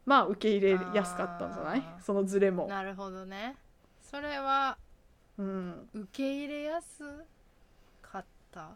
[0.04, 1.82] まあ受け入れやすかったんじゃない？
[2.04, 2.66] そのずれも。
[2.66, 3.56] なるほどね。
[4.00, 4.76] それは
[5.38, 7.04] うん、受け入れやす
[8.02, 8.70] かった？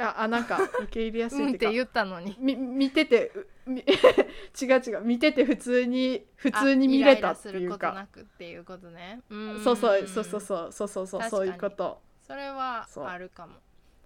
[0.00, 2.34] ああなんか受け入れやすいっていう んって言ったのに。
[2.38, 3.84] み見ててうみ
[4.60, 5.00] 違う違う。
[5.02, 9.20] 見てて普通に普通に見れたっていうあイライラすることかなくっていうことね。
[9.28, 9.60] うん。
[9.62, 10.72] そうそうそうそうそう。
[10.72, 11.30] そうそうそう確かに。
[11.30, 12.02] そういうこと。
[12.22, 13.04] それはそう。
[13.04, 13.54] あるかも。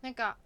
[0.03, 0.36] なんか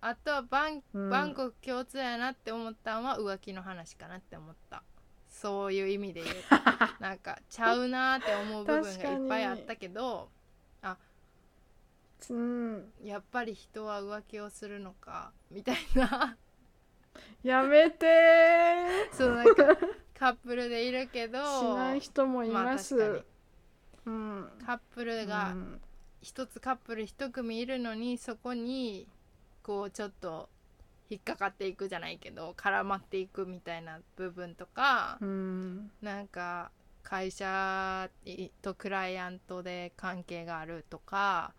[0.00, 1.10] あとはバンうん。
[1.10, 4.82] バンコク共通やなって思ったのは浮気の話かなって思った。
[5.28, 6.36] そういう意味で言う。
[6.36, 6.54] と
[7.02, 10.30] なんかちゃうなって思う部分がいっぱいあったけど
[12.32, 12.92] うん。
[13.02, 16.36] やっぱり人は浮気をするのかみたいな。
[17.42, 19.12] やめてー。
[19.14, 19.76] そうなんか
[20.14, 23.26] カップルでいるけどしない人もいます、まあ確
[24.06, 24.50] うん。
[24.64, 25.80] カップルがうん。
[26.22, 29.06] 一つカップル一組いるのにそこに
[29.62, 30.48] こうちょっと
[31.10, 35.90] 引っかかっていくじゃないけど絡まっていくみたいな部分とかうん。
[36.00, 36.70] なんか
[37.02, 38.08] 会社
[38.62, 41.52] とクライアントで関係があるとか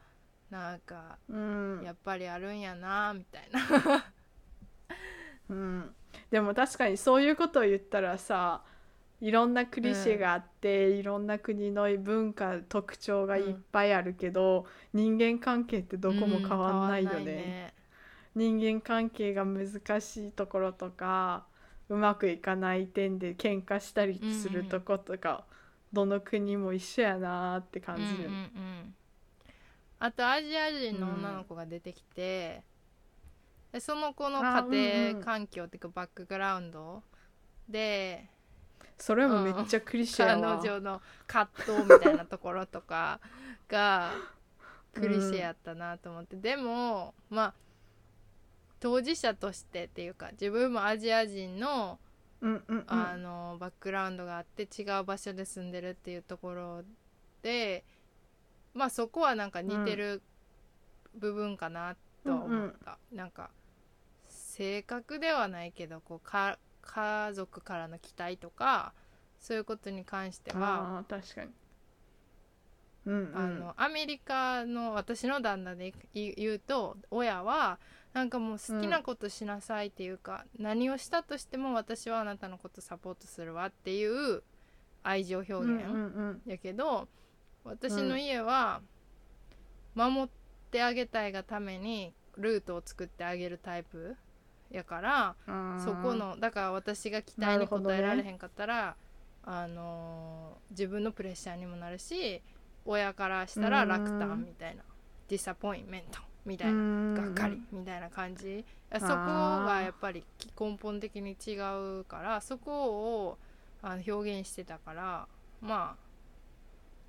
[0.50, 1.82] なんかうん。
[1.84, 4.06] やっぱりあるんやなみたいな。
[5.50, 5.96] うん、
[6.32, 8.64] でも確かにそういうことを言ったらさ
[9.22, 17.74] いろんなクリシェがあって、いろんな国の文化特徴がいっぱいあるけど、人間関係ってどこも変わんないよね,、うん変わんない
[18.36, 21.46] 人間関係が難しいところとか
[21.88, 25.46] うまくいかない点で喧嘩したりするとことか、
[25.94, 28.96] どの国も一緒やなーって感じる、うんうんうん
[30.00, 32.64] あとアジア人の女の子が出てきて、
[33.72, 37.02] でその子の家庭環境っていうかバックグラウンド
[37.68, 38.30] で
[38.98, 43.20] それもめっちゃクリシェ彼やわ、女の葛藤みたいなところとか
[43.68, 44.12] が
[44.94, 47.54] クリシェやったなと思って、でもまあ
[48.80, 52.00] 当事者としてっていうか自分もアジア人の
[52.42, 52.84] うんうんうん。
[52.88, 56.84] あのバックグラウンドがあって違う場所で住んでるっていうところ
[57.42, 57.84] で
[58.76, 60.22] まあそこはなんか似てる
[61.16, 63.50] 部分かなとは思った、なんか
[64.28, 68.94] 性格ではないけどこうか家族からの期待とか
[69.40, 71.52] そういうことに関しては確かに。
[73.06, 73.38] うんうん。
[73.38, 77.80] あのアメリカの私の旦那で言うと親は
[78.14, 84.42] なんかもう好きなことしなさいっていうか、何をしたとしても私はあなたのことサポートするわっていう
[85.04, 85.82] 愛情表現、うんうん
[86.46, 86.52] うん。
[86.52, 87.08] やけど
[87.66, 88.82] 私の家は
[89.96, 90.28] 守っ
[90.72, 94.16] てあげたいがためにルートを作ってあげるタイプ
[94.72, 95.36] やから
[95.84, 98.96] そこのだから私が期待に応えられへんかったら、
[99.46, 102.42] あのー自分のプレッシャーにもなるし
[102.86, 104.84] 親からしたら落胆みたいな
[105.30, 107.14] ディサポインメントみたいなうん。
[107.14, 108.66] がっかりみたいな感じ。
[108.94, 110.26] そこがやっぱり
[110.60, 111.54] 根本的に違
[112.00, 113.38] うからそこを
[113.82, 115.28] あの表現してたから
[115.62, 116.05] まあ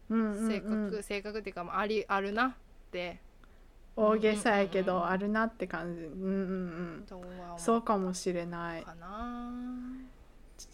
[0.08, 2.52] 性格、性格っていうかまあありあるなっ
[2.90, 3.20] て。
[3.98, 5.02] 大げさやけうんうんうんうん。
[5.02, 6.02] どあるなって感じ。
[6.02, 6.32] うんうんう
[6.98, 7.04] ん。
[7.56, 8.82] そうかもしれない。
[8.82, 9.50] かな。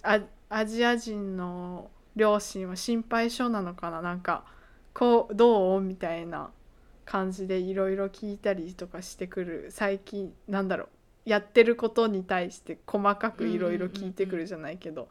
[0.02, 4.02] あアジア人の両親は心配性なのかな？
[4.02, 4.44] なんか
[4.92, 5.80] こうどう？
[5.80, 6.50] みたいな
[7.04, 9.68] 感じでいろいろ聞いたりとかしてくる。
[9.70, 10.88] 最近なんだろう。
[11.24, 15.08] やってることに対して細かくいろいろ聞いてくるじゃないけど、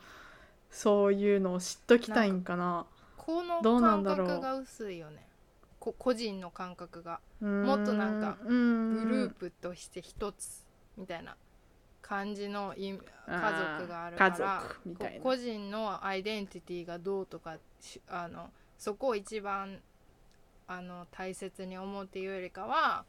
[0.69, 2.85] そういうのを知っときたいんかな
[3.21, 5.27] この感覚が薄いよね。
[5.79, 7.19] こ個人の感覚が。
[7.39, 10.65] ももっとなんかググループとして一つ
[10.97, 11.35] みたいな
[12.01, 12.97] 感じのい家
[13.77, 14.63] 族があるから
[15.23, 19.79] 個人のアイデンティティがどうとかしあのそこを一番
[20.67, 23.05] あの大切に思うっていうよりかは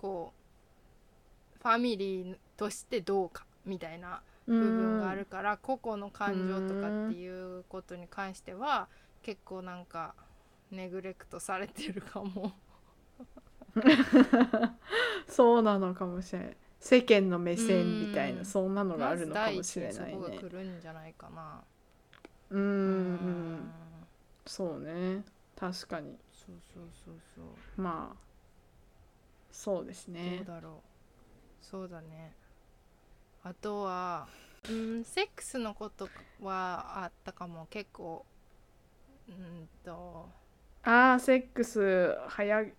[0.00, 0.32] こ
[1.56, 8.88] うファミリーとしてどうかみたいな部分があるから個々の感情とかっていうことに関しては
[9.22, 10.14] 結構なんか
[10.70, 12.52] ネグレクトされてるかも。
[15.28, 21.62] そうなのかもしれない世間の目線みたいうんなそんなのがあるのかもしれないね来るんじゃないかな。
[22.50, 23.72] うんううん
[24.46, 25.22] そうね
[25.54, 27.80] 確かにそうそうそうそう。
[27.80, 28.16] まあ
[29.50, 31.64] そうですどねうだろう。
[31.64, 32.34] そうだね。
[33.42, 34.28] あとは、
[34.68, 36.08] うん、セックスのこと
[36.40, 38.24] はあったかも結構。
[39.28, 40.28] うんと。
[40.84, 42.72] あーセックス早い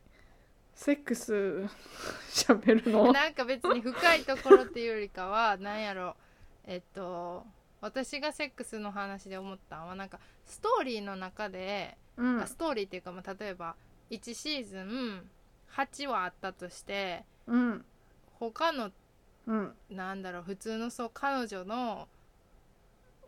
[0.73, 1.33] セックス
[2.31, 3.11] 喋るの？
[3.11, 6.15] なんか別に深いところっていうよりかはなんやろ。
[6.65, 7.45] えっと
[7.81, 12.41] 私がセックスの話で思ったのはなんかストーリーの中で、うん。
[12.41, 13.75] あストーリーっていうか、まあ、例えば
[14.09, 15.29] 1シーズン
[15.75, 17.85] 8話あったとしてうん。
[18.39, 18.91] 他の
[19.47, 19.75] うん。
[19.89, 22.07] なんだろう普通のそう彼女の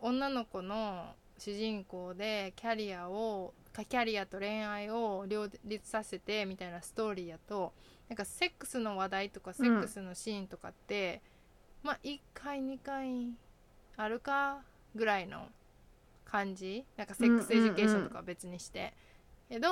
[0.00, 1.14] 女の子の
[1.44, 7.72] 主人公でキャリアをかキャリアと恋愛を両立させてみたいなストーリーやと
[8.08, 11.20] なんかセックスの話題とかセックスのシーンとかって、
[11.82, 13.30] まあ1回2回
[13.96, 14.58] あるか
[14.94, 15.48] ぐらいの
[16.24, 16.84] 感じ？
[16.96, 18.92] なんかセックスエデュケーションとかは別にして、
[19.48, 19.68] けど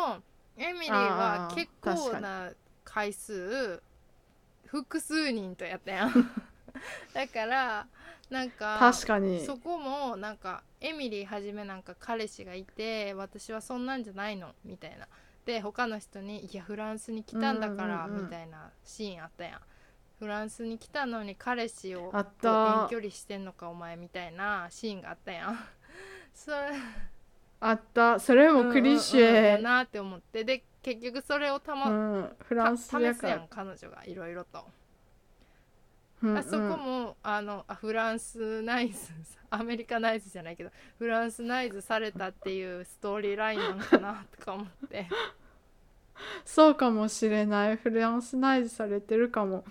[0.56, 2.50] エミリーは結構な
[2.82, 3.82] 回数
[4.64, 6.12] 複数人とやったやん。
[7.12, 7.86] だから
[8.30, 9.44] なんか確かに。
[9.44, 15.08] そこもなんかエミリーはじめなんか彼氏がいて私はそんなんじゃないのみたいな。
[15.44, 19.60] で他の人に「いやフランスに来たんだから」みたいなシーンあったやん。
[20.20, 25.58] フランスに来たのに彼氏を遠距離してんのかお前みたいなシーンがあったやん。
[26.34, 26.56] それ
[27.58, 28.20] あった。
[28.20, 30.44] それもクリシうんうんうんなって思って。
[30.44, 32.36] で結局それをたま、うん。
[32.44, 34.64] フランス試すやん彼女がいろいろと
[36.22, 38.98] うんあそこもあのあフランスナイズ
[39.48, 45.06] アメリカナイズじゃないけどフランスナイズされたっていうストーリーラインなのかなとか思って。
[46.44, 47.76] そうかもしれない。
[47.76, 49.64] フランスナイズされてるかも。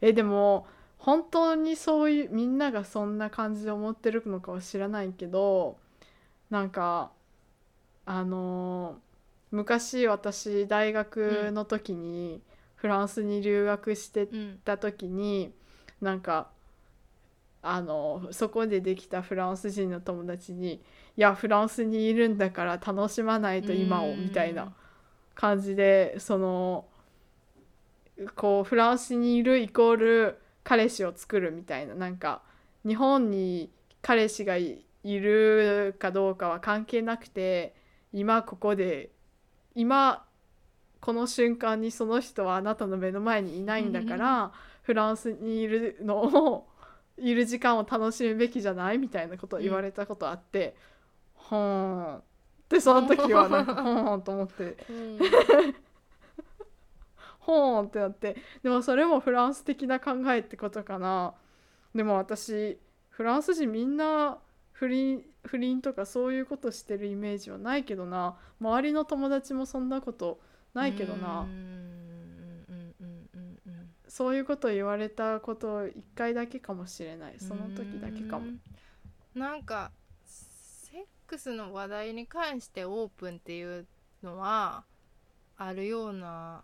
[0.00, 0.66] えでも
[0.98, 5.76] 本当にそういうみんながそんな感じで思ってるのかは知らないけど
[6.50, 7.12] なんか
[8.06, 9.12] あのー
[9.52, 12.40] 昔私大学の時に
[12.74, 15.52] フランスに留学してうんた時に
[16.02, 16.48] なんか
[17.62, 20.82] あのそこでできたフランス人の友達に
[21.16, 24.72] 「いやフランスにいるんだから楽しまないと今を」みたいな
[25.34, 26.86] 感じでその
[28.34, 32.42] こうフランスにいるイコール彼氏を作るみたいななんか
[32.84, 33.70] 日本に
[34.02, 37.74] 彼氏がいいるかどうかは関係なくて
[38.12, 39.10] 今ここで
[39.74, 40.24] 今
[41.00, 44.52] この瞬間にその人はあなたの目の前にいないんだから
[44.82, 46.68] フランスにいるのを
[47.16, 50.74] いる時間を楽しむべきじゃないみたいなことを言われたことあって、
[51.34, 52.22] ほーん。
[52.68, 54.76] でその時はなんか ほーんと思って。
[54.88, 55.18] うん。
[57.38, 58.36] ほーんってなって。
[58.62, 61.34] でもそれもフランス的な考えってことかな。
[61.94, 62.78] でも私
[63.10, 64.38] フランス人みんな
[64.72, 68.36] 不倫不倫とかそういうことしてるイメージはないけどな。
[68.60, 70.40] 周りの友達もそんなこと
[70.72, 71.40] ないけどな。
[71.40, 72.01] うん
[74.12, 77.36] そういうこと言われたこと1回だけかもしれない。
[77.38, 78.44] その時だけかも。
[78.44, 78.60] うん。
[79.40, 79.90] なんか
[80.26, 83.86] セックスの話題に関してオープンっていう
[84.22, 84.84] のは
[85.56, 86.62] あるような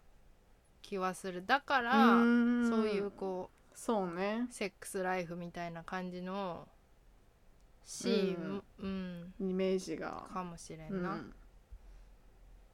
[0.83, 1.43] 気はする。
[1.47, 4.47] だからそういうこそうね。
[4.51, 6.69] うセックスライフみたいな感じの
[7.87, 9.35] シーン、うん。
[9.41, 11.03] イメージが、かもしれうん。
[11.03, 11.19] な、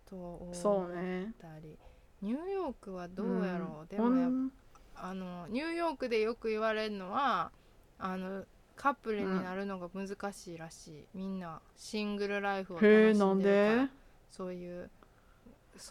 [0.04, 1.32] と思っそうね。
[1.40, 1.78] たり
[2.22, 4.50] ニューヨークはどうやろう、でほもやっん
[4.96, 7.50] あのニューヨークでよく言われるのは
[7.98, 8.44] あの
[8.76, 13.26] カップルになるのが難しいらしい、みんなシングルライフを楽しんでるから。
[13.26, 13.92] なんで？
[14.30, 14.90] そういう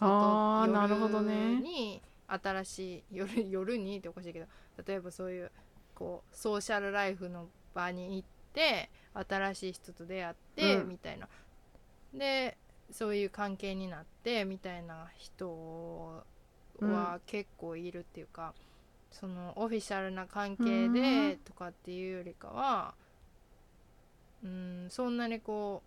[0.00, 1.52] あーなるほどね。
[1.52, 4.46] 夜に新しい夜夜にっておかしいけど
[4.86, 5.50] 例えばそういう
[5.94, 10.88] こうソーシャルライフの場に行って新しい人と出会って、うん。
[10.88, 11.28] みたいな。
[12.12, 12.56] で
[12.90, 16.22] そういう関係になってみたいな人
[16.80, 18.52] は結構いるっていうか、
[19.14, 22.94] そのオフィシャルな関係でとかっていうよりかは
[24.44, 25.82] うんそんなにこ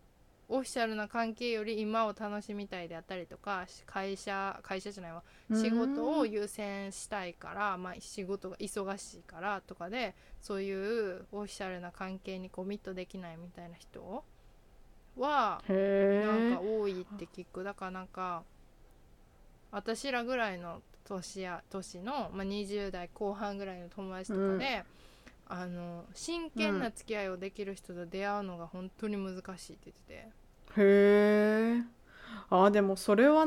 [0.50, 5.24] うオフィシャルな関係より今を楽しみたいであったりとか会社会社じゃないわ。
[5.52, 14.24] 仕事を優先したいから、まあ、仕事が忙しいからとかでそういうオフィシャルな関係にコミットできないみたいな人
[15.18, 15.74] はな
[16.54, 17.66] んか多いって聞く。
[17.66, 18.44] だからなんか
[19.72, 24.84] 私らぐらいの年や年の、まあ、20代後半ぐらいの友達とかで、
[25.48, 30.48] あの真剣な付き合いをできる人と出会うのが本当に難しいって言ってて。
[30.80, 31.84] へえ
[32.50, 33.46] あでもそれは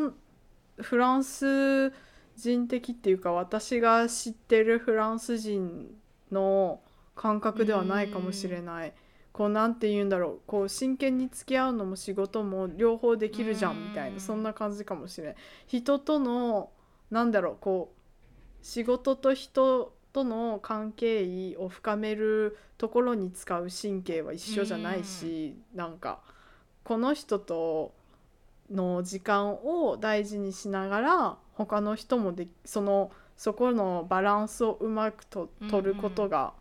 [0.79, 1.93] フランス
[2.37, 5.95] 人的っていうか私が知ってるフランス人
[6.33, 6.81] の
[7.15, 8.95] 感覚ではないかもしれない。
[9.33, 10.41] こうなんて言うんだろう。
[10.47, 14.15] こう真剣に付き合うのも仕事も両方できるじゃんみたいうん。
[14.15, 15.37] なそんな感じかもしれない
[15.67, 16.71] 人との
[17.11, 26.21] なんだろうこう仕事と人との関係を深めるところに使う神経は一緒じゃないしなんか
[26.85, 27.93] この人と
[28.71, 36.53] の時間を大事にしながら他の人もでそのそこのバランスをうまくと取ることが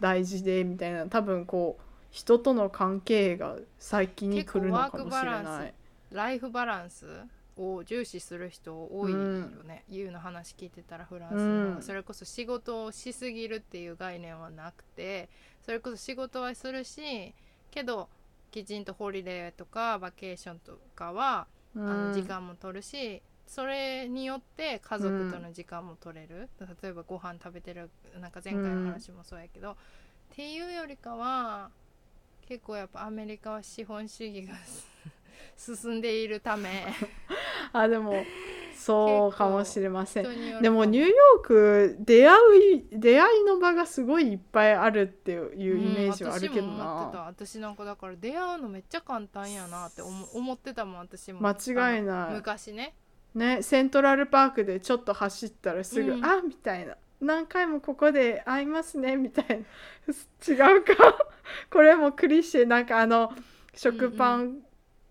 [0.00, 5.74] 大事でみたいな多分こう人との関係が先に来るのかもしれ結構ワークバランない。
[6.10, 7.06] ライフバランス
[7.56, 9.18] を重視する人多いよ
[9.64, 11.82] ね、ユウの話聞いてたらフランスの、うん。
[11.82, 15.28] それこそ仕事をしすぎるっていう概念はなくて
[15.64, 17.34] それこそ仕事はするし
[17.70, 18.08] けど
[18.50, 22.06] きちんとホリデーとかバケーションとかは、あうん。
[22.08, 26.48] の時間も取るしそれによって家族との時間も取れる、
[26.82, 27.90] 例えばご飯食べてる
[28.20, 29.76] なんか前回の話もそうやけど、っ
[30.34, 31.70] ていうよりかは
[32.48, 34.54] 結構やっぱアメリカは資本主義が
[35.56, 36.86] 進んでいるため
[37.78, 38.24] あでも
[38.86, 40.62] そうかもしれません。
[40.62, 51.40] でもニューヨーク出会う出会いの場がすごいいっぱいあるっていうイメージはあるけどうん私も思ってたな、私なんかだから出会うのめっちゃ簡単やなって思思ってたもん私も。
[51.40, 52.34] 間違いない。
[52.34, 52.94] 昔ね。
[53.34, 56.24] ねセントラルパークでちょっと走ったらすぐ、うん。
[56.24, 56.96] あみたいな。
[57.20, 59.56] 何回もここで会いますねみたいな。
[60.46, 60.94] 違うか。
[61.70, 63.32] これもクリシェなんかあの
[63.74, 64.65] 食パン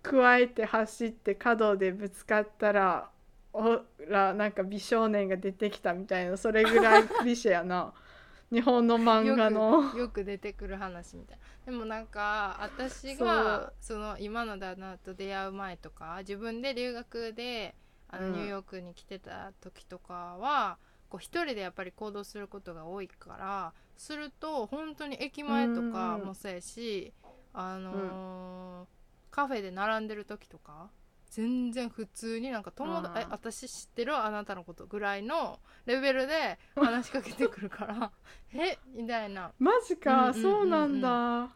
[0.05, 3.09] 加えて走って角でぶつかったら
[3.51, 7.93] ほらなんか美少年が出てきたみたいなそれぐらいクリシェやな。
[8.51, 9.97] 日本の漫画の。
[9.97, 11.43] よく出てくる話みたいな。
[11.65, 17.75] でもなんか私がその今の旦那と出会う前とか自分で留学で
[18.09, 18.33] あのうん。
[18.33, 20.77] ニューヨークに来てた時とかは、
[21.09, 27.13] こう一人でやっぱり行動することが多いからすると本当に駅前とかもそうやし、
[27.53, 28.95] あのー
[29.35, 30.87] カフェで並んでる時とか
[31.29, 38.11] 全然普通になんか友達え私知ってるあなたのことぐらいのレベルで話しかけてくるから
[38.55, 39.51] えみたいな。
[39.59, 40.41] マジか、うんうんうんうん。
[40.41, 41.49] そうなんだ。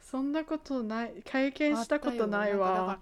[0.00, 2.70] そんなことない経験したことないわ。
[2.70, 3.00] ら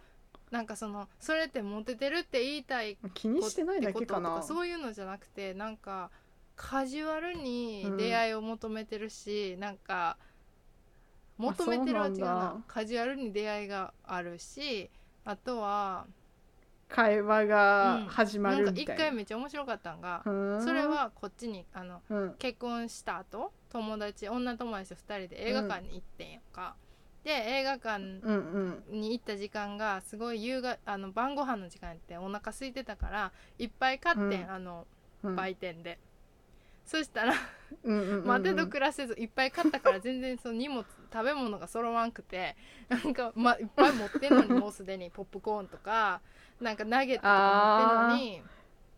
[0.50, 4.30] なんかそのそれってモテてるって言いたい気にしてないだけかな。
[4.30, 6.10] ってこととそういうのじゃなくてなんか
[6.56, 10.16] カジュアルに出会いを求めてるし、なんか
[11.38, 12.56] 求めてるは違うそうなんなだ。
[12.66, 14.90] カジュアルに出会いがあるし
[15.24, 16.06] あとは
[16.88, 22.34] 会話が始まるみたいな,、一回めっちゃ面白かったんがそれはこっちにあのうん。
[22.38, 26.76] 結婚した後友達女友達と2人で映画館に行ってんやんか、
[27.24, 29.00] で映画館うんうん。
[29.00, 34.50] に行った時間がすごい夕があの晩ご飯の時間やってお腹空いてたからいっぱい買ってん、うん。
[34.50, 34.86] あの
[35.24, 35.36] うん。
[35.36, 35.98] 売店で、
[36.84, 37.34] そしたら
[37.82, 38.26] うんうんうんうん。
[38.28, 42.56] 待てど暮らせずいっぱい買ったから全然その荷物食べ物が揃わんくて
[42.88, 46.20] なんか、ま、いっぱい持ってんのにもうすでに ポップコーンとか
[46.60, 48.42] なんかナゲットとか持ってんのに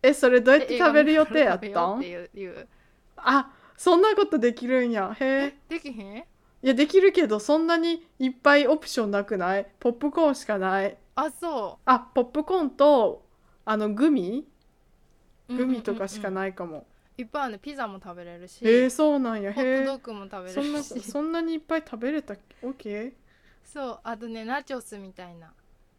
[0.03, 1.99] えそれどうやってで食べる予定やっ映たん？
[1.99, 2.69] っていう
[3.17, 5.15] あそんなことできるんや。
[5.19, 6.17] へええできへん？
[6.19, 6.25] い
[6.63, 9.67] やできるけどそんなにいっぱいオプションなくない？
[9.79, 10.97] ポップコーンしかない。
[11.15, 13.25] あそあポップコーンと
[13.65, 14.47] あのグミ？
[15.49, 16.87] うグミとかしかい、ないかも、
[17.19, 19.53] いっぱいあるねピザも食べれるし、へえそうなんや。
[19.53, 21.01] ホットドッグも食べそんなれるし。
[21.03, 23.12] そんなにいっぱい食べれたオッケー
[23.64, 25.53] そうあとねナチョスみたいな。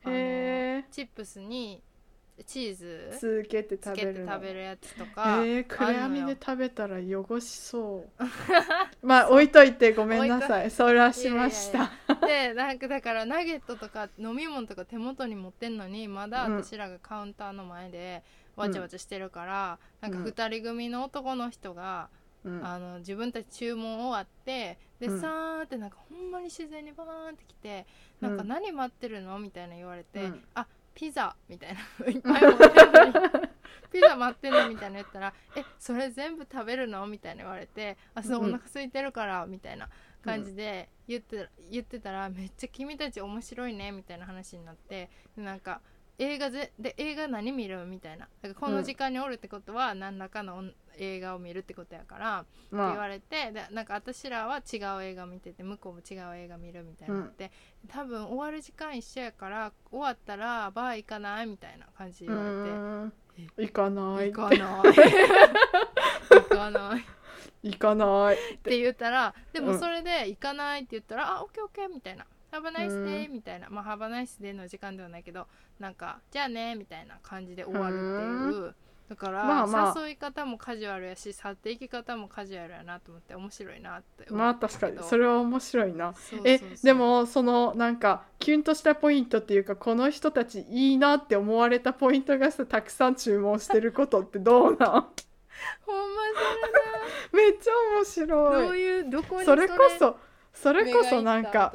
[0.05, 1.84] あのへえチップスに
[2.45, 4.32] チーズつけてつけて食べるの。
[4.32, 8.05] 食べるやつとか、えー、暗闇で食べたら汚しそ
[9.03, 9.05] う。
[9.05, 10.72] まあ 置いといてごめんなさい。
[10.72, 11.91] そらしました。
[12.28, 16.63] いやいでなんかだからナゲットとか飲み物とか手元に持ってんのにまだうん。
[16.63, 18.24] 私らがカウンターの前で
[18.60, 20.24] わちゃわちゃしてるから、うんなん。
[20.24, 22.10] か2人組の男の人が、
[22.43, 22.66] うん。
[22.66, 25.22] あの自分たち注文終わってで、うん。
[25.22, 27.86] さーってなんかほんまに自然にバーンってきて
[28.22, 28.47] なんかうん。
[28.49, 29.39] 何待ってるの？
[29.39, 30.43] みたいな言われて、うん。
[30.55, 31.36] あピザ！
[31.47, 31.80] みたいな。
[32.12, 33.05] いっぱい持ってんの
[33.41, 33.49] に。
[33.91, 34.70] ピザ待ってんの？
[34.70, 38.51] みたいな言ったら「えそれ全部食べるの?」みたいな言われて「あそうおうん。
[38.51, 39.89] 腹空いてるから」みたいな
[40.24, 45.82] 感じで言って,、言ってたら「めっちゃ君たち面白いね」みたいな話になってでなんか
[46.20, 48.28] 映画ぜで映画何見るみたいな。
[48.41, 50.63] だからこの時間におるってことは何らかの
[50.97, 57.51] 映画を見るってことやから、って言まあわれてでなんか私らは違う映画見てて向こうも違う映画見るみたいになって、
[57.88, 63.13] 多分終わる時間一緒やから終わったらバー行かないみたいな感じでう言われて。
[63.57, 64.59] 行かない 行かない。
[66.30, 66.99] 行かない。
[66.99, 67.03] っ
[67.63, 68.78] 行かないて。
[68.78, 69.65] 言ったらでうん。
[69.67, 73.70] もそれで行かないって言ったら、あオッケーオッケーみたいな「Have a nice day」みたいな。
[73.70, 75.47] まあ「Have a nice day」の時間ではないけど
[75.80, 78.76] なんか「じゃあね」みたいな感じで終わるっていう。
[79.10, 80.00] だから、まあまあ。
[80.00, 85.00] 誘い方もカジュアルやし去っていき方もカジュアルやなと思って面白いなって思まあ確かに。
[85.02, 86.14] それは面白いな。
[86.45, 95.10] えでもそのなんかキュンとしたポイントっていうかこの人たちいいなって思われたポイントがさたくさん注文してることってどうなん？
[95.86, 96.22] ほんま
[97.34, 100.18] めっちゃ面それ白どういうどこにいそれこそそ
[100.54, 101.74] それこそなんか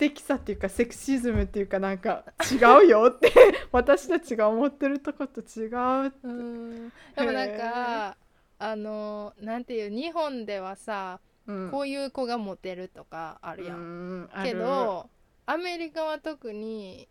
[0.00, 3.30] 敵さっていうかセクシズムっていうかなんか違うよって
[3.70, 6.16] 私たちが思ってるとこと違うって。
[6.22, 6.88] うん。
[6.88, 8.16] でもなんか
[8.58, 11.70] あのなんていう日本ではさうん。
[11.70, 15.10] こういう子がモテるとかあるやん、けど
[15.44, 17.06] アメリカは特に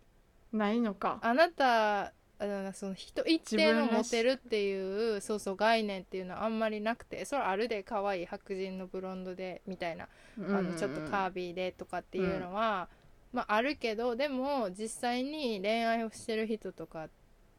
[0.52, 1.20] ないのか。
[1.22, 2.12] あなた
[2.42, 12.88] あのその人一定のモテるっていうそうそう概念っていうのはあんまりなくてそれあるで可愛い白人のブロンドでみたいなあのちょっとカービィでとかっていうのは、
[13.34, 17.08] まああるけどでも実際に恋愛をしてる人とか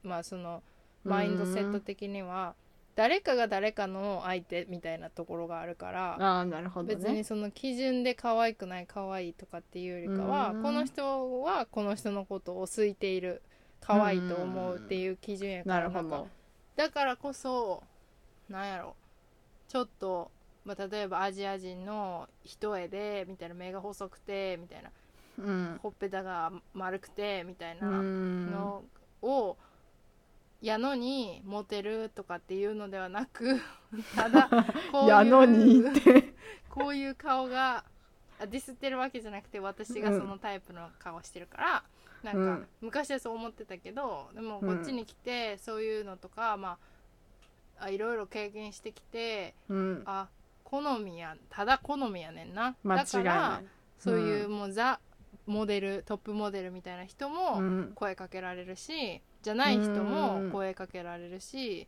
[0.01, 0.63] まあその
[1.03, 2.55] マインドセット的には
[2.95, 6.95] 誰かが誰かの相手みたいなところがあるからああなるほどね。
[6.95, 10.63] 別にその基準で可愛くない可愛いとかっていうよりかはうん。
[10.63, 13.43] この人はこの人のことを好いている
[13.81, 16.25] 可愛いと思うっていう基準やからか
[16.75, 17.83] だからこそ
[18.49, 18.95] なんやろ。
[19.67, 20.29] ちょっと、
[20.65, 24.89] まあ、例えばアジア人の一重でみたいな目が細くてみたいな
[25.39, 25.79] うん。
[25.81, 28.51] ほっぺたが丸くてみたいなうん。
[28.51, 28.83] の
[29.21, 29.57] を
[30.61, 33.59] やのにモテるとかっていうのではなく
[34.15, 34.49] ただ
[34.91, 36.33] こういうやのにって。
[36.69, 37.83] こういう顔が
[38.39, 41.83] あディスってるわけじゃなくて私がそのタイプの顔してるから、
[42.23, 42.67] なんか、うん。
[42.81, 46.77] 昔はそう思ってたけどでもこっちに来てそういうのとか、ま
[47.79, 50.03] あいろいろ経験してきてうん。
[50.05, 50.27] あ
[50.63, 52.75] 好みやただ好みやねんな。
[52.83, 53.61] だから
[53.99, 54.99] そういうもうザ
[55.45, 57.91] モデルトップモデルみたいな人うもん。
[57.95, 61.87] 声かけられるしじゃない人うんも声かけられるし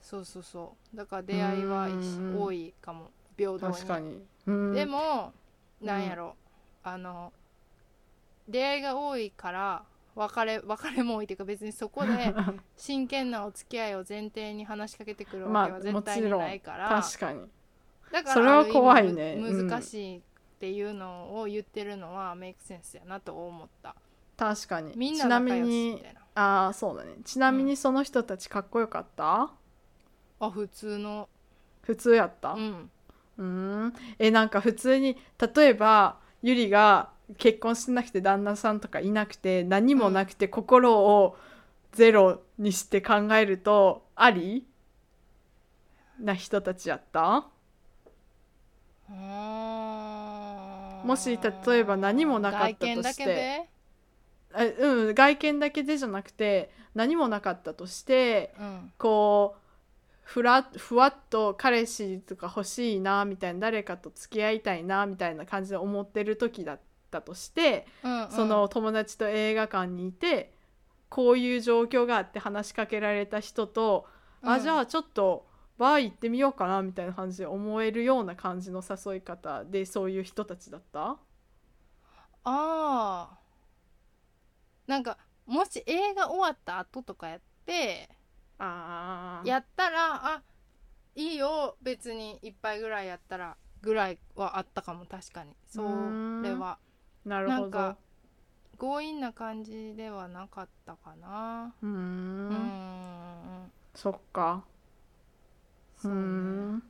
[0.00, 0.96] そうそうそう。
[0.96, 2.40] だから出会いはうん。
[2.40, 3.10] 多いかも。
[3.36, 3.74] 平等に。
[3.74, 4.22] 確かに。
[4.46, 4.72] うん。
[4.72, 5.32] でも
[5.80, 6.36] うんなんやろ。
[6.84, 7.32] あの
[8.48, 9.84] 出会いが多いから
[10.14, 12.34] 別れ別れも多いっていうか別にそこで
[12.76, 17.48] 真剣なお付き合いを前提に話しかけてくるわけはまあ絶対にないから、確かに。
[18.10, 20.20] だからそれは怖いあね難しいっ
[20.60, 23.96] ていうのを言ってるのはメイクセンスやなと思った。
[24.36, 24.92] 確かに。
[24.96, 26.20] みんちな仲良しみにたいな。
[26.34, 27.16] ああそうだね。
[27.24, 29.50] ちなみにその人たちかっこよかった、
[30.40, 31.28] あ普通の。
[31.82, 32.52] 普通やった？
[32.52, 32.90] うん。
[33.38, 33.44] うー
[33.86, 33.94] ん。
[34.18, 35.16] えなんか普通に
[35.54, 41.36] 例えばゆりが結婚してなくて旦那さんとかいなくて何もなくて心を
[41.92, 44.66] ゼロにして考えるとあり？
[46.20, 47.46] な人たちやった？
[51.04, 52.92] もし例えば何もなかったとして。
[52.94, 53.68] 外見だけで？
[54.54, 58.92] えうん外見だけでじゃなくて何もなかったとしてうん。
[58.98, 59.58] こう
[60.22, 66.80] ふらふわっと彼氏とか欲しいなみたいな誰かと付き合いたいなみたいな感じで思ってる時だっ
[67.12, 68.30] たとして、うんうん。
[68.32, 70.52] その友達と映画館にいて
[71.08, 74.06] こういう状況があって話しかけられた人と、
[74.42, 75.46] あじゃあちょっと
[75.78, 81.00] バー行ってみようかなみたいな感じで思えるような感じの誘い方でそういう人たちだった？
[81.10, 81.18] あ
[82.44, 83.38] あ
[84.86, 88.08] なんかもし映画終わった後とかやって
[88.58, 89.48] あー。
[89.48, 90.42] やったらあ
[91.14, 95.54] いいよ別に一杯ぐらいやったらぐらいはあったかも確かに。
[95.68, 95.82] そ
[96.42, 96.78] れは
[97.24, 97.60] なるほど。
[97.62, 97.96] なんか
[98.78, 101.72] 強引な感じではなかったかな。
[101.82, 102.48] うん。
[102.50, 103.70] ん。
[103.94, 104.64] そっか。
[106.04, 106.14] うね。
[106.14, 106.82] ん。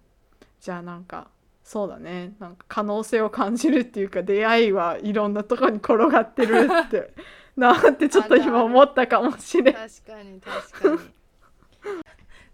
[0.61, 1.28] じゃあなんか
[1.62, 2.35] そうだね。
[2.39, 7.12] なんか可能性を感じるっていうか出会いはいろんなとこに転がってるって。
[7.55, 9.74] なんてちょっと今思ったかもしれん。
[9.74, 11.12] 確かに確かに。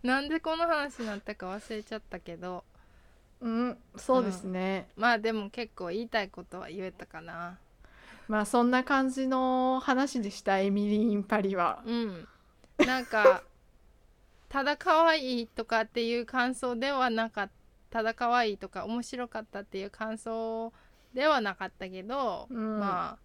[0.02, 2.64] なんでこの話になったか忘れちゃったけど。
[3.40, 7.58] うんそうですね、まあでも結構言いたいことは言えたかな
[8.28, 11.82] まあそんな感じの話でしたエミリー・イン・パリは。
[11.86, 12.28] うん。
[12.86, 13.42] なんか
[14.48, 17.52] ただ可愛いとかっていう感想ではなかった。
[17.90, 20.72] ただ可愛いとか面白かったっていう感想
[21.14, 22.78] ではなかったけど、うん。
[22.78, 23.18] まあ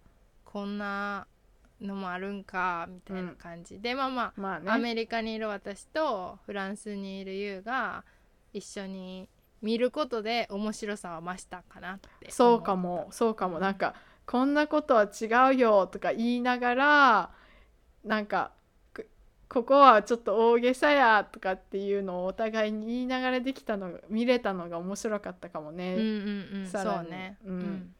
[0.44, 1.26] こんな
[1.80, 8.04] のもあるんかみたいな感じ、でまあままああアねメリカにいる私とフランスにいるユウが
[8.52, 9.28] 一緒に
[9.60, 13.08] 見ることで面白さは増したかなってそうかも。
[13.10, 13.58] そうかも。
[13.58, 13.94] なんか
[14.26, 17.30] こんなことは違うよとか言いながら
[18.04, 18.52] なんか
[18.94, 19.02] こ
[19.48, 26.10] ここはちょっと大げさやとかっていうのをお互いに言いながらできたのが見れたのが面白かったかもね、うんうんう
[26.62, 27.06] ん。
[27.06, 27.94] うね、うん。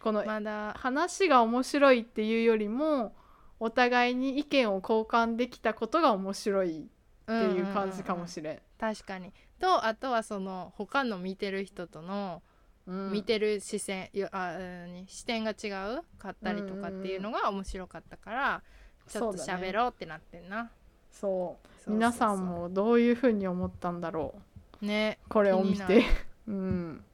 [0.00, 0.74] このまだ。
[0.78, 3.14] 話が面白いっていうよりも
[3.60, 6.82] お互いに意見を交換できたことが面白いっ
[7.26, 8.58] ていう感じかもしれん。
[8.78, 9.32] 確かに。
[9.58, 12.42] とあとはその他の見てる人との
[12.86, 13.12] うん。
[13.12, 14.56] 見てる視線、あ
[14.86, 15.68] 何視点が違
[15.98, 18.62] うかったりとかっていうのが面白かったから、
[19.08, 20.70] ちょっと喋ろうってなってんな。
[21.10, 21.56] そ
[21.86, 21.90] う。
[21.90, 24.34] 皆さんもどういうふうに思ったんだろ
[24.82, 26.04] ねうこれを見て。
[26.48, 27.04] うん、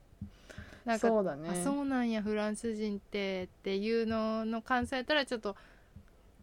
[0.85, 1.49] なんかそうだね。
[1.49, 5.57] あそうなんやフランス人ってっていうのの感想やったらちょっと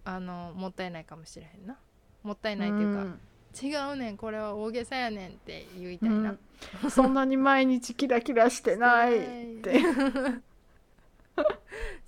[0.05, 1.77] あのもったいないかもしれへんな。
[2.23, 3.19] もったいないっていうか、ん
[3.61, 6.35] 違うねんこれは大げさやねんって言いたいな、
[6.83, 6.91] うん。
[6.91, 9.81] そんなに毎日キラキラしてないって。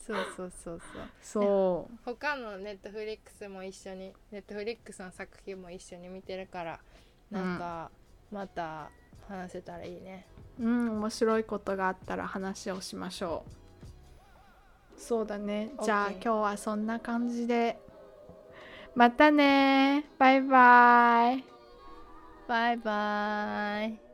[0.06, 1.04] そうそうそうそう。
[1.22, 1.98] そう。
[2.06, 6.80] 他のネットフリックスも一緒にネットフリックスの作品も一緒に見てるから
[7.30, 7.92] なんか
[8.32, 8.90] また
[9.28, 10.26] 話せたらいいね、
[10.60, 13.46] うん面白いことがあったら話をしましょ
[14.98, 15.00] う。
[15.00, 15.72] そうだね。
[15.84, 17.80] じゃあ今日はそんな感じで
[18.94, 20.06] またね。
[20.20, 21.44] バイバイ。
[22.48, 24.11] バイバイ。